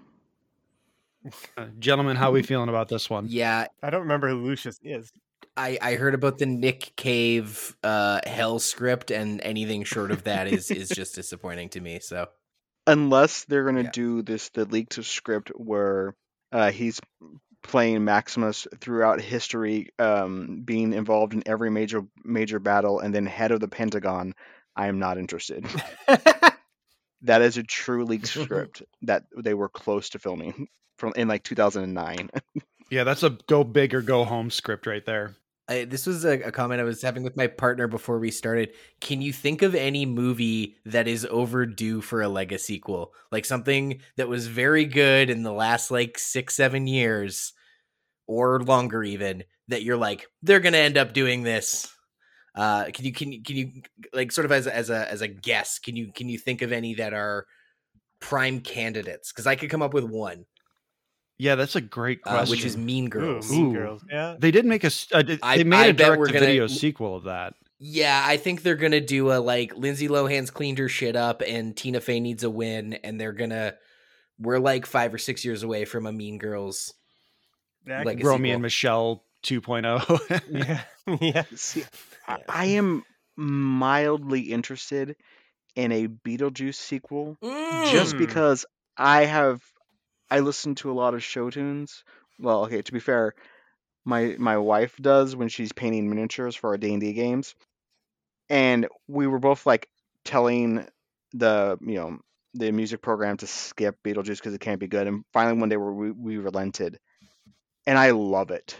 [1.56, 3.26] uh, gentlemen, how are we feeling about this one?
[3.28, 5.12] Yeah, I don't remember who Lucius is.
[5.56, 10.46] I, I heard about the Nick Cave uh, Hell script, and anything short of that
[10.46, 11.98] is is just disappointing to me.
[11.98, 12.28] So
[12.88, 13.90] unless they're gonna yeah.
[13.92, 16.14] do this the leaked script where
[16.50, 17.00] uh, he's
[17.62, 23.52] playing Maximus throughout history, um, being involved in every major major battle, and then head
[23.52, 24.34] of the Pentagon,
[24.74, 25.66] I am not interested.
[27.22, 31.44] that is a true leaked script that they were close to filming from in like
[31.44, 32.30] 2009.
[32.90, 35.34] yeah, that's a go big or go home script right there.
[35.68, 38.72] I, this was a, a, comment I was having with my partner before we started.
[39.00, 43.08] Can you think of any movie that is overdue for a legasequel?
[43.30, 47.52] Like something that was very good in the last like six, seven years
[48.26, 51.94] or longer, even that you're like, they're going to end up doing this.
[52.54, 53.70] Uh, can you, can you, can you
[54.14, 56.62] like sort of as a, as a, as a guess, can you, can you think
[56.62, 57.46] of any that are
[58.20, 59.32] prime candidates?
[59.32, 60.46] Cause I could come up with one.
[61.38, 62.48] Yeah, that's a great question.
[62.48, 63.50] Uh, which is Mean Girls.
[63.52, 64.04] Ooh, mean Girls.
[64.10, 64.36] Yeah.
[64.38, 64.90] They did make a.
[65.12, 67.54] Uh, they I, made I a direct to video sequel of that.
[67.78, 71.76] Yeah, I think they're gonna do a like Lindsay Lohan's cleaned her shit up and
[71.76, 73.74] Tina Fey needs a win, and they're gonna.
[74.40, 76.92] We're like five or six years away from a Mean Girls.
[77.86, 80.42] Yeah, like Romy and Michelle 2.0.
[80.50, 80.82] yeah,
[81.20, 81.44] yeah.
[81.54, 81.84] See,
[82.26, 83.04] I, I am
[83.36, 85.16] mildly interested
[85.76, 87.92] in a Beetlejuice sequel, mm.
[87.92, 88.66] just because
[88.96, 89.62] I have
[90.30, 92.04] I listen to a lot of show tunes.
[92.38, 93.34] Well, okay, to be fair,
[94.04, 97.54] my my wife does when she's painting miniatures for our D&D games.
[98.48, 99.88] And we were both like
[100.24, 100.86] telling
[101.32, 102.18] the, you know,
[102.54, 105.06] the music program to skip Beetlejuice because it can't be good.
[105.06, 106.98] And finally one day we, we relented.
[107.86, 108.76] And I love it.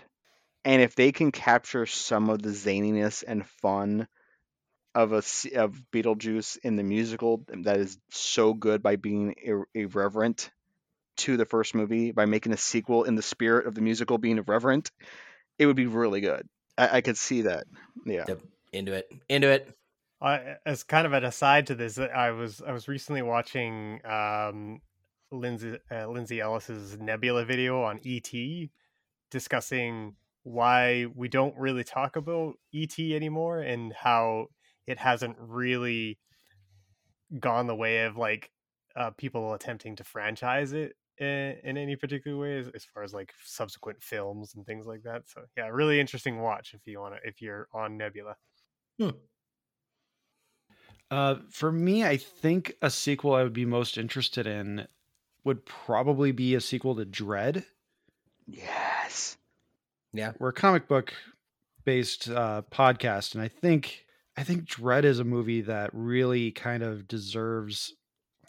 [0.64, 4.08] And if they can capture some of the zaniness and fun
[4.94, 5.22] of a
[5.56, 10.50] of Beetlejuice in the musical that is so good by being ir- irreverent
[11.18, 14.38] to the first movie by making a sequel in the spirit of the musical being
[14.38, 14.90] irreverent,
[15.58, 16.46] it would be really good.
[16.76, 17.64] I, I could see that.
[18.06, 18.24] Yeah.
[18.28, 18.40] Yep.
[18.72, 19.10] Into it.
[19.28, 19.68] Into it.
[20.20, 24.80] I, as kind of an aside to this, I was I was recently watching um,
[25.30, 28.32] Lindsay uh, Lindsay Ellis's Nebula video on ET,
[29.30, 34.46] discussing why we don't really talk about ET anymore and how
[34.86, 36.18] it hasn't really
[37.38, 38.50] gone the way of like
[38.96, 43.12] uh, people attempting to franchise it in, in any particular way as, as, far as
[43.12, 45.22] like subsequent films and things like that.
[45.26, 48.36] So yeah, really interesting watch if you want to if you're on Nebula.
[48.98, 49.10] Hmm.
[51.10, 54.86] Uh, for me, I think a sequel I would be most interested in
[55.44, 57.64] would probably be a sequel to Dredd.
[58.46, 59.38] Yes.
[60.12, 61.14] Yeah, we're a comic book
[61.84, 64.04] based uh, podcast, and I think
[64.36, 67.94] I think Dredd is a movie that really kind of deserves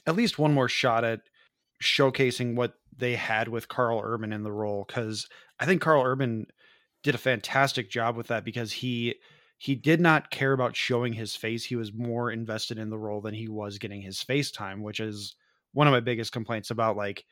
[0.05, 1.21] at least one more shot at
[1.81, 5.27] showcasing what they had with Karl Urban in the role because
[5.59, 6.47] I think Karl Urban
[7.03, 9.15] did a fantastic job with that because he
[9.57, 11.65] he did not care about showing his face.
[11.65, 14.99] He was more invested in the role than he was getting his face time, which
[15.01, 15.35] is
[15.73, 17.25] one of my biggest complaints about like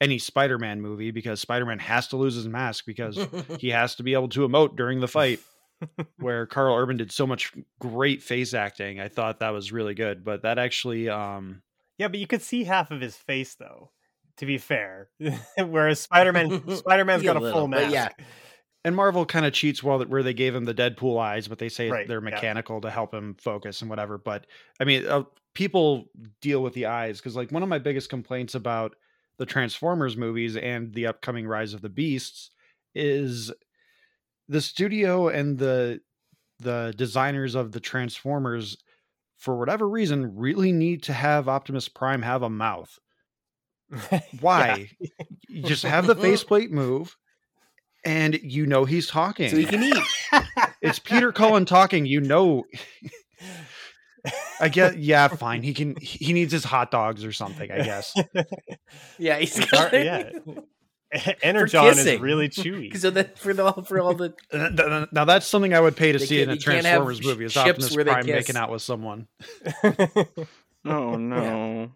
[0.00, 3.18] any Spider-Man movie because Spider-Man has to lose his mask because
[3.58, 5.40] he has to be able to emote during the fight.
[6.18, 9.00] where Karl Urban did so much great face acting.
[9.00, 11.62] I thought that was really good, but that actually um
[11.98, 13.90] yeah, but you could see half of his face though.
[14.38, 15.10] To be fair,
[15.58, 17.92] whereas Spider Man, Spider Man's got a, little, full mask.
[17.92, 18.08] Yeah,
[18.84, 21.68] and Marvel kind of cheats while where they gave him the Deadpool eyes, but they
[21.68, 22.80] say right, they're mechanical yeah.
[22.82, 24.18] to help him focus and whatever.
[24.18, 24.46] But
[24.80, 25.22] I mean, uh,
[25.54, 26.06] people
[26.40, 28.96] deal with the eyes because like one of my biggest complaints about
[29.38, 32.50] the Transformers movies and the upcoming Rise of the Beasts
[32.94, 33.52] is
[34.48, 36.00] the studio and the
[36.60, 38.76] the designers of the Transformers
[39.44, 42.98] for whatever reason, really need to have Optimus Prime have a mouth.
[44.40, 44.88] Why?
[45.64, 47.14] just have the faceplate move
[48.06, 49.50] and you know he's talking.
[49.50, 50.42] so he can eat.
[50.80, 52.06] it's Peter Cullen talking.
[52.06, 52.64] You know.
[54.58, 55.62] I guess yeah, fine.
[55.62, 55.96] He can.
[56.00, 57.70] He needs his hot dogs or something.
[57.70, 58.14] I guess.
[59.18, 60.30] Yeah, he's got yeah.
[61.42, 62.96] Energon is really chewy.
[62.96, 66.12] So that for the for all the th- th- Now that's something I would pay
[66.12, 67.44] to They see in can't- a you can't have Transformers movie.
[67.44, 68.34] Is ships Optimus where they Prime kiss.
[68.48, 69.26] making out with someone?
[70.84, 71.90] Oh no.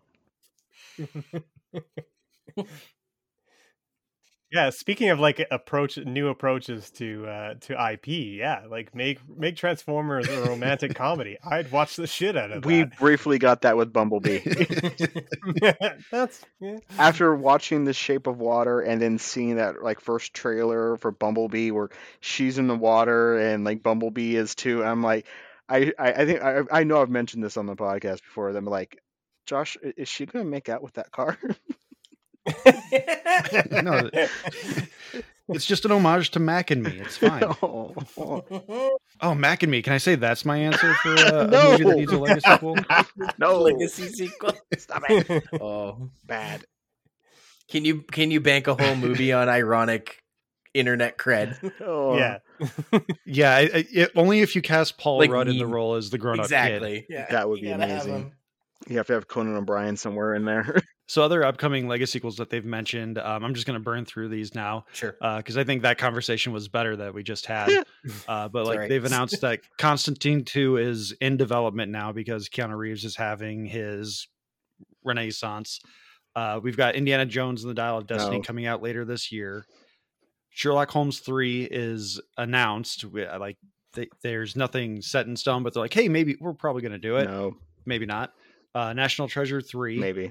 [4.51, 9.57] Yeah, speaking of like approach new approaches to uh to IP, yeah, like make make
[9.57, 11.36] Transformers a romantic comedy.
[11.44, 12.99] I'd watch the shit out of We that.
[12.99, 14.40] briefly got that with Bumblebee.
[16.11, 16.78] That's yeah.
[16.99, 21.70] After watching The Shape of Water and then seeing that like first trailer for Bumblebee
[21.70, 21.90] where
[22.20, 25.26] she's in the water and like Bumblebee is too, I'm like,
[25.68, 28.53] I I, I think I I know I've mentioned this on the podcast before.
[28.55, 29.03] Them like,
[29.44, 31.36] Josh, is she gonna make out with that car?
[33.82, 34.11] No,
[35.55, 36.99] it's just an homage to Mac and Me.
[36.99, 37.42] It's fine.
[37.62, 37.94] oh,
[39.20, 39.80] Oh, Mac and Me.
[39.82, 41.70] Can I say that's my answer for uh, a No.
[41.72, 42.76] movie that needs a legacy sequel?
[43.38, 44.53] no, legacy sequel.
[44.76, 45.44] stop it.
[45.61, 46.64] Oh, Bad.
[47.68, 50.22] can you can you bank a whole movie on ironic
[50.74, 51.72] internet cred?
[51.80, 52.16] Oh.
[52.18, 52.38] yeah.
[53.24, 56.11] Yeah, I, I, it, only if you cast Paul Like Rudd in the role as
[56.11, 56.55] the grown-up kid.
[56.55, 57.07] Exactly.
[57.09, 58.32] Yeah, That would you be gotta have amazing.
[58.88, 60.80] You have to have Conan O'Brien somewhere in there.
[61.09, 64.54] So other upcoming legasequels that they've mentioned, um, I'm just going to burn through these
[64.54, 65.16] now Sure.
[65.38, 67.70] because I think that conversation was better that we just had.
[68.28, 68.88] uh, but like alright.
[68.90, 74.28] they've announced that Constantine 2 is in development now because Keanu Reeves is having his
[75.02, 75.80] renaissance.
[76.36, 78.42] Uh, we've got Indiana Jones and the Dial of Destiny No.
[78.42, 79.64] coming out later this year.
[80.50, 83.04] Sherlock Holmes 3 is announced.
[83.06, 83.56] We- Like
[83.94, 86.98] they, there's nothing set in stone, but they're like, hey, maybe we're probably going to
[86.98, 87.24] do it.
[87.24, 87.56] no,
[87.86, 88.34] Maybe not.
[88.74, 89.98] Uh, National Treasure 3.
[89.98, 90.30] maybe.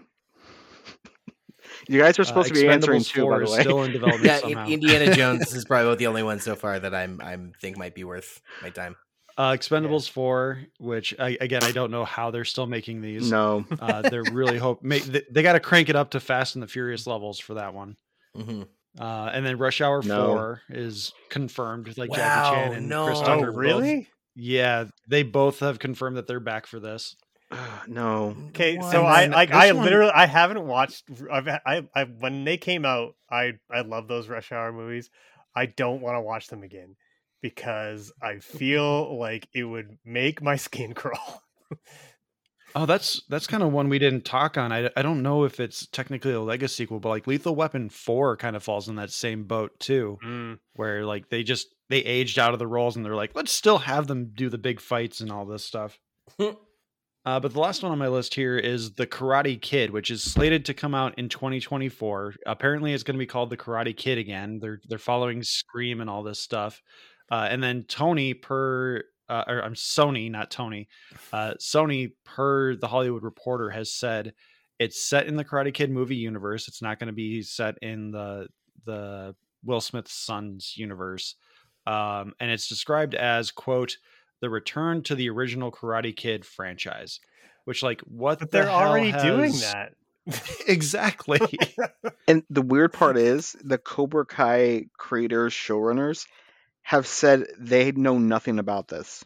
[1.90, 3.62] You guys are Uh, supposed to be answering Expendables too, 4 by the is way.
[3.62, 4.68] still in development Yeah, somehow.
[4.68, 8.04] Indiana Jones is probably the only one so far that I'm I'm think might be
[8.04, 8.96] worth my time.
[9.38, 13.30] Uh, Expendables 4, which I, again, I don't know how they're still making these.
[13.30, 16.56] no, Uh, they're really hope ma- they, they got to crank it up to Fast
[16.56, 17.98] and the Furious levels for that one.
[18.36, 18.64] hmm
[19.00, 20.34] Uh, and then Rush Hour No.
[20.34, 23.20] 4 is confirmed, like Wow, Jackie Chan and Chris.
[23.20, 23.32] Tucker.
[23.50, 24.08] Oh, both- really?
[24.36, 27.16] yeah, they both have confirmed that they're back for this.
[27.88, 28.36] no.
[28.50, 32.44] Okay, so I like this I one- literally I haven't watched I've I, I when
[32.44, 35.10] they came out I I love those Rush Hour movies.
[35.56, 36.96] I don't want to watch them again
[37.42, 41.44] because I feel like it would make my skin crawl.
[42.76, 44.72] Oh, that's that's kind of one we didn't talk on.
[44.72, 48.56] I, I don't know if it's technically a legasequel, but like Lethal Weapon 4 kind
[48.56, 50.20] of falls in that same boat too.
[50.24, 50.60] Mm.
[50.76, 53.80] where like they just they aged out of the roles and they're like let's still
[53.80, 55.98] have them do the big fights and all this stuff
[57.28, 60.24] uh, but the last one on my list here is the karate kid which is
[60.24, 64.18] slated to come out in 2024 apparently it's going to be called the karate kid
[64.18, 64.60] again.
[64.62, 66.82] They're they're following scream and all this stuff.
[67.30, 70.88] Uh, and then tony per uh, or i'm sony not tony.
[71.34, 74.34] Uh, sony per the hollywood reporter has said
[74.80, 76.70] it's set in the karate kid movie universe.
[76.70, 78.48] It's not going to be set in the
[78.86, 81.36] the Will Smith's son's universe.
[81.86, 83.98] Um, and it's described as, quote,
[84.42, 87.20] the return to the original Karate Kid franchise.
[87.66, 89.94] Which, like, what But the they're hell already doing that.
[90.68, 91.40] exactly.
[92.30, 96.28] And the weird part is the Cobra Kai creators, showrunners,
[96.82, 99.24] have said they know nothing about this.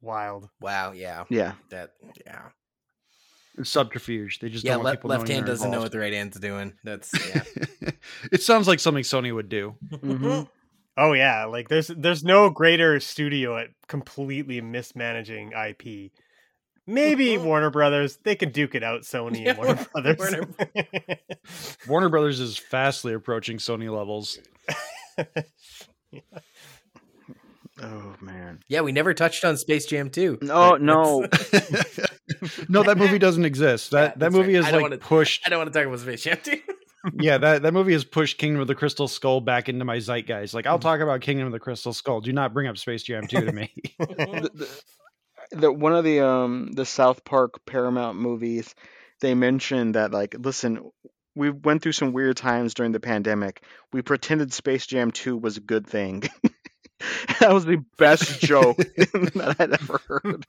[0.00, 0.48] Wild.
[0.60, 0.92] Wow.
[0.92, 1.24] Yeah.
[1.28, 1.52] Yeah.
[1.70, 1.90] That.
[2.24, 2.42] Yeah.
[3.62, 4.38] Subterfuge.
[4.38, 4.74] They just Yeah.
[4.74, 6.74] don't want Left, people left hand doesn't know what the right hand's doing.
[6.84, 7.42] That's yeah.
[8.32, 9.76] it sounds like something Sony would do.
[9.90, 10.48] Mhm.
[11.00, 16.10] Oh yeah, like there's there's no greater studio at completely mismanaging IP.
[16.88, 17.44] Maybe mm-hmm.
[17.44, 19.02] Warner Brothers, they can duke it out.
[19.04, 20.18] Sony Yeah, and Warner Brothers.
[20.18, 20.48] Warner-
[21.88, 24.38] Warner Brothers is fastly approaching Sony levels.
[27.80, 28.58] Oh man.
[28.66, 28.80] yeah.
[28.80, 30.38] We never touched on Space Jam 2.
[30.42, 31.20] No, Like, no.
[32.68, 33.92] no, that movie doesn't exist.
[33.92, 34.60] That Yeah, that movie right.
[34.60, 35.42] is I like wanna- pushed.
[35.46, 36.60] I don't want to talk about Space Jam 2.
[37.18, 40.54] Yeah, that, that movie has pushed Kingdom of the Crystal Skull back into my zeitgeist.
[40.54, 40.70] Like, Mm.
[40.70, 42.20] I'll talk about Kingdom of the Crystal Skull.
[42.20, 43.72] Do not bring up Space Jam 2 to me.
[43.98, 48.74] the, the, the one of the um the South Park Paramount movies,
[49.20, 50.90] they mentioned that like, listen,
[51.34, 53.62] we went through some weird times during the pandemic.
[53.92, 56.24] We pretended Space Jam 2 was a good thing.
[57.40, 60.44] that was the best joke that I'd ever heard.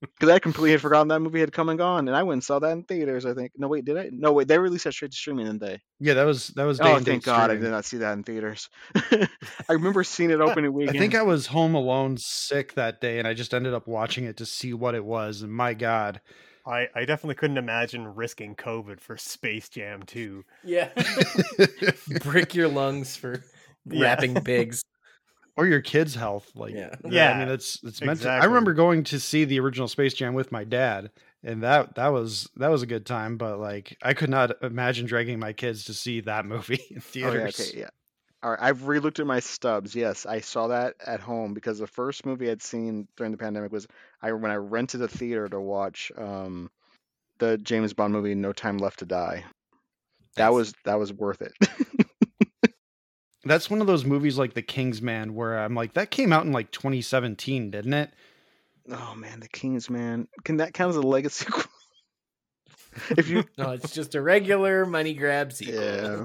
[0.00, 2.44] Because I completely had forgotten that movie had come and gone, and I went and
[2.44, 3.24] saw that in theaters.
[3.24, 3.52] I think.
[3.56, 4.10] No, wait, did I?
[4.12, 5.80] No, wait, they released that straight to streaming, didn't they?
[5.98, 6.78] yeah, that was that was.
[6.78, 8.68] day Oh, and date thank God, I did not see that in theaters.
[8.94, 9.28] I
[9.70, 10.96] remember seeing it opening weekend.
[10.96, 14.24] I think I was home alone sick that day, and I just ended up watching
[14.24, 15.42] it to see what it was.
[15.42, 16.20] And my God,
[16.66, 20.44] I, I definitely couldn't imagine risking COVID for Space Jam 2.
[20.64, 20.90] yeah.
[22.22, 23.42] Brick your lungs for.
[23.86, 24.02] Yeah.
[24.02, 24.82] wrapping pigs.
[25.60, 26.50] Or your kids' health.
[26.54, 26.94] Like, Yeah.
[27.04, 28.30] yeah I mean, it's it's meant to.
[28.30, 31.10] I remember going to see the original Space Jam with my dad,
[31.44, 33.36] and that that was that was a good time.
[33.36, 37.00] But like, I could not imagine dragging my kids to see that movie in Oh
[37.00, 37.58] theaters.
[37.58, 37.88] yeah, okay, yeah.
[38.42, 39.94] All right, I've re-looked at my stubs.
[39.94, 43.70] Yes, I saw that at home because the first movie I'd seen during the pandemic
[43.70, 43.86] was
[44.22, 46.70] I when I rented a theater to watch um,
[47.38, 49.44] the James Bond movie No Time Left to Die.
[50.36, 50.54] That Nice.
[50.54, 51.52] was that was worth it.
[53.44, 56.52] That's one of those movies like The Kingsman, where I'm like, that came out in
[56.52, 58.10] like 2017, didn't it?
[58.92, 60.26] oh man, The King's Man.
[60.44, 61.46] Can that count as a legacy?
[63.10, 65.74] if you No, it's just a regular money grab sequel.
[65.82, 66.24] yeah,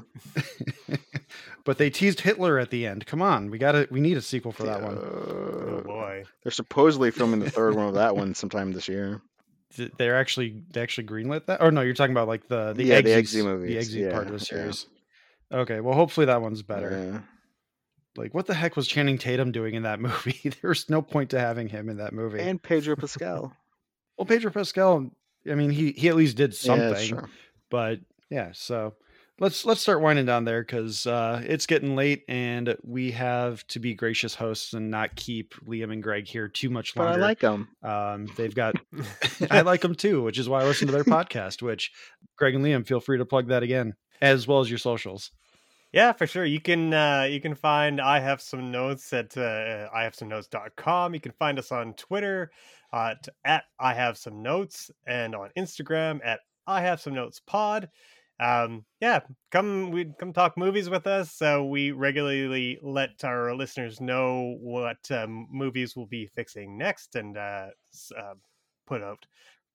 [1.63, 3.05] but they teased Hitler at the end.
[3.05, 4.97] Come on, we got to We need a sequel for that one.
[4.97, 6.24] Oh boy.
[6.43, 9.22] They're supposedly filming the third one of that one sometime this year.
[9.97, 11.61] They're actually they actually greenlit that.
[11.61, 14.11] Or no, you're talking about like the the Yeah, the Eggsy- Eggsy the movies, Eggsy
[14.11, 14.61] part of yeah, the yeah.
[14.61, 14.86] series.
[15.56, 17.12] Okay, well, hopefully that one's better.
[17.14, 17.20] Yeah.
[18.18, 20.51] Like, what the heck was Channing Tatum doing in that movie?
[20.62, 22.39] There's no point to having him in that movie.
[22.39, 23.53] And Pedro Pascal.
[24.18, 25.10] well, Pedro Pascal,
[25.49, 27.20] I mean, he he at least did Yeah, that's something.
[27.20, 27.30] true.
[27.70, 27.99] but
[28.30, 28.95] yeah, so
[29.39, 33.80] let's let's start winding down there because uh, it's getting late and we have to
[33.80, 37.14] be gracious hosts and not keep Liam and Gregg here too much longer.
[37.14, 37.68] But I like them.
[37.84, 38.76] Um, they've got
[39.51, 41.62] I like them too, which is why I listen to their podcast.
[41.62, 41.91] Which
[42.38, 45.32] Gregg and Liam, feel free to plug that again, as well as your socials.
[45.92, 46.44] Yeah, for sure.
[46.46, 50.28] You can uh, you can find I have some notes at uh, I have some
[50.28, 51.14] notes.com.
[51.14, 52.52] You can find us on Twitter
[52.92, 57.90] at, at I have some notes and on Instagram at I have some notes pod.
[58.42, 59.22] Um, yeah,
[59.52, 61.32] come we come talk movies with us.
[61.32, 67.38] So we regularly let our listeners know what um, movies we'll be fixing next and
[67.38, 67.68] uh,
[68.18, 68.34] uh,
[68.86, 69.26] put out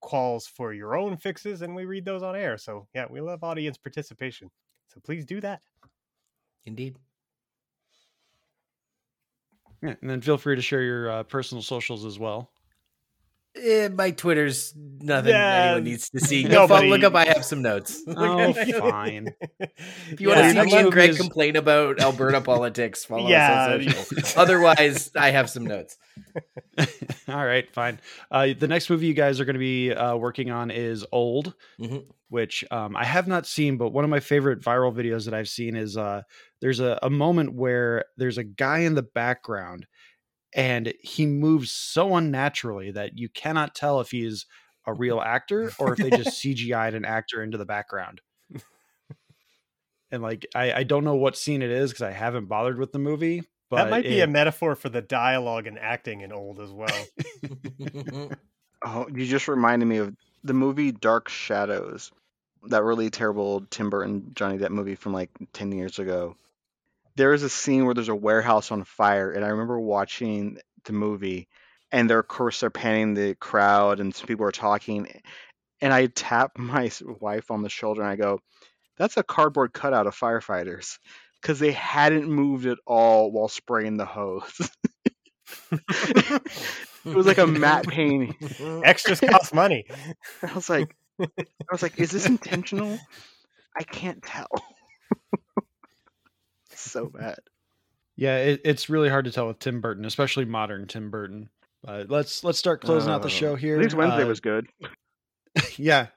[0.03, 2.59] calls for your own fixes and we read those on air.
[2.59, 4.51] So yeah, we love audience participation.
[4.89, 5.61] So please do that.
[6.67, 6.97] Indeed.
[9.83, 12.51] Yeah, and then feel free to share your uh, personal socials as well.
[13.61, 16.45] Eh, my Twitter's nothing Yeah, anyone needs to see.
[16.49, 17.15] Go fo- look up.
[17.17, 18.01] I have some notes.
[18.09, 19.35] Oh, fine.
[19.59, 23.05] If you Yeah, want to see me and movie Gregg is- complain about Alberta politics,
[23.07, 23.79] follow Yeah.
[23.81, 24.41] us on social.
[24.41, 25.97] Otherwise, I have some notes.
[27.29, 27.99] All right, fine.
[28.31, 31.55] Uh, the next movie you guys are going to be uh, working on is Old,
[31.81, 32.05] Mhm.
[32.29, 35.49] which um, I have not seen, but one of my favorite viral videos that I've
[35.49, 36.23] seen is uh,
[36.61, 39.87] there's a, a moment where there's a guy in the background
[40.55, 44.47] and he moves so unnaturally that you cannot tell if he's
[44.87, 48.21] a real actor or if they just CGI'd an actor into the background.
[50.13, 52.91] And like, I, I don't know what scene it is because I haven't bothered with
[52.91, 53.45] the movie.
[53.71, 56.71] But that might be it- a metaphor for the dialogue and acting in old as
[56.73, 58.31] well.
[58.83, 62.11] Oh, you just reminded me of the movie Dark Shadows.
[62.69, 66.35] That really terrible Tim Burton Johnny Depp movie from like 10 years ago.
[67.21, 70.95] There is a scene where there's a warehouse on fire, and I remember watching the
[70.95, 71.49] movie,
[71.93, 75.07] and they're, of course, they're panning the crowd, and some people are talking.
[75.83, 76.91] And I tap my
[77.21, 78.41] wife on the shoulder, and I go,
[78.97, 80.97] That's a cardboard cutout of firefighters.
[81.43, 84.71] Because they hadn't moved at all while spraying the hose.
[85.73, 86.41] it
[87.05, 88.35] was like a matte painting.
[88.83, 89.85] Extras cost money.
[90.43, 91.27] I was like, I
[91.71, 92.99] was like, is this intentional?
[93.77, 94.49] I can't tell.
[96.81, 97.39] So bad.
[98.17, 101.49] Yeah, it, it's really hard to tell with Tim Burton, especially modern Tim Burton.
[101.83, 103.77] But let's let's start closing out the Uh, show here.
[103.77, 104.67] At least Wednesday Uh, was good.
[105.77, 106.09] yeah,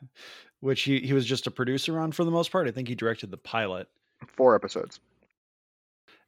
[0.60, 2.68] which he he was just a producer on for the most part.
[2.68, 3.88] I think he directed the pilot.
[4.28, 5.00] Four episodes.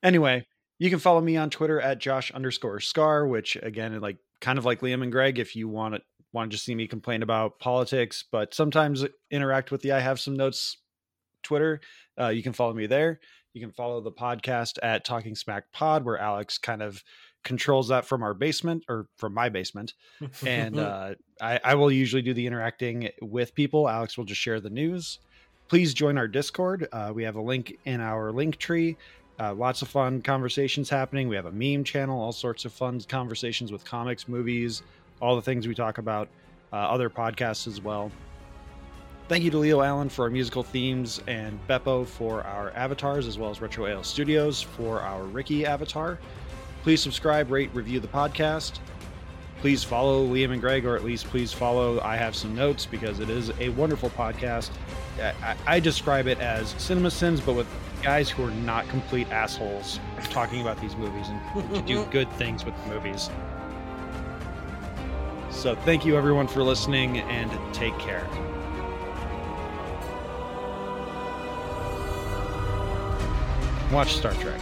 [0.03, 0.45] Anyway,
[0.79, 4.65] you can follow me on Twitter at Josh underscore Scar, which again, like kind of
[4.65, 6.01] like Liam and Gregg, if you want to
[6.31, 10.19] want to just see me complain about politics, but sometimes interact with the I have
[10.19, 10.77] some notes
[11.43, 11.79] Twitter,
[12.19, 13.19] uh, you can follow me there.
[13.55, 17.01] You can follow the podcast at Talking Smack Pod, where Alex kind of
[17.45, 19.93] controls that from our basement or from my basement.
[20.45, 23.87] And uh, I, I will usually do the interacting with people.
[23.87, 25.19] Alex will just share the news.
[25.69, 26.89] Please join our Discord.
[26.91, 28.97] Uh, we have a link in our link tree.
[29.39, 31.29] Uh, lots of fun conversations happening.
[31.29, 34.83] We have a meme channel, all sorts of fun conversations with comics, movies,
[35.21, 36.27] all the things we talk about,
[36.73, 38.11] uh, other podcasts as well.
[39.27, 43.39] Thank you to Leo Allen for our musical themes and Beppo for our avatars, as
[43.39, 46.19] well as Retro Ale Studios for our Ricky avatar.
[46.83, 48.77] Please subscribe, rate, review the podcast.
[49.61, 53.19] Please follow Liam and Gregg, or at least please follow I Have Some Notes because
[53.19, 54.69] it is a wonderful podcast.
[55.19, 57.67] I, I, describe it as Cinema Sins, but with
[58.03, 62.63] guys who are not complete assholes talking about these movies and to do good things
[62.63, 63.31] with the movies.
[65.49, 68.27] So thank you everyone for listening and take care.
[73.91, 74.59] Watch Star Trek.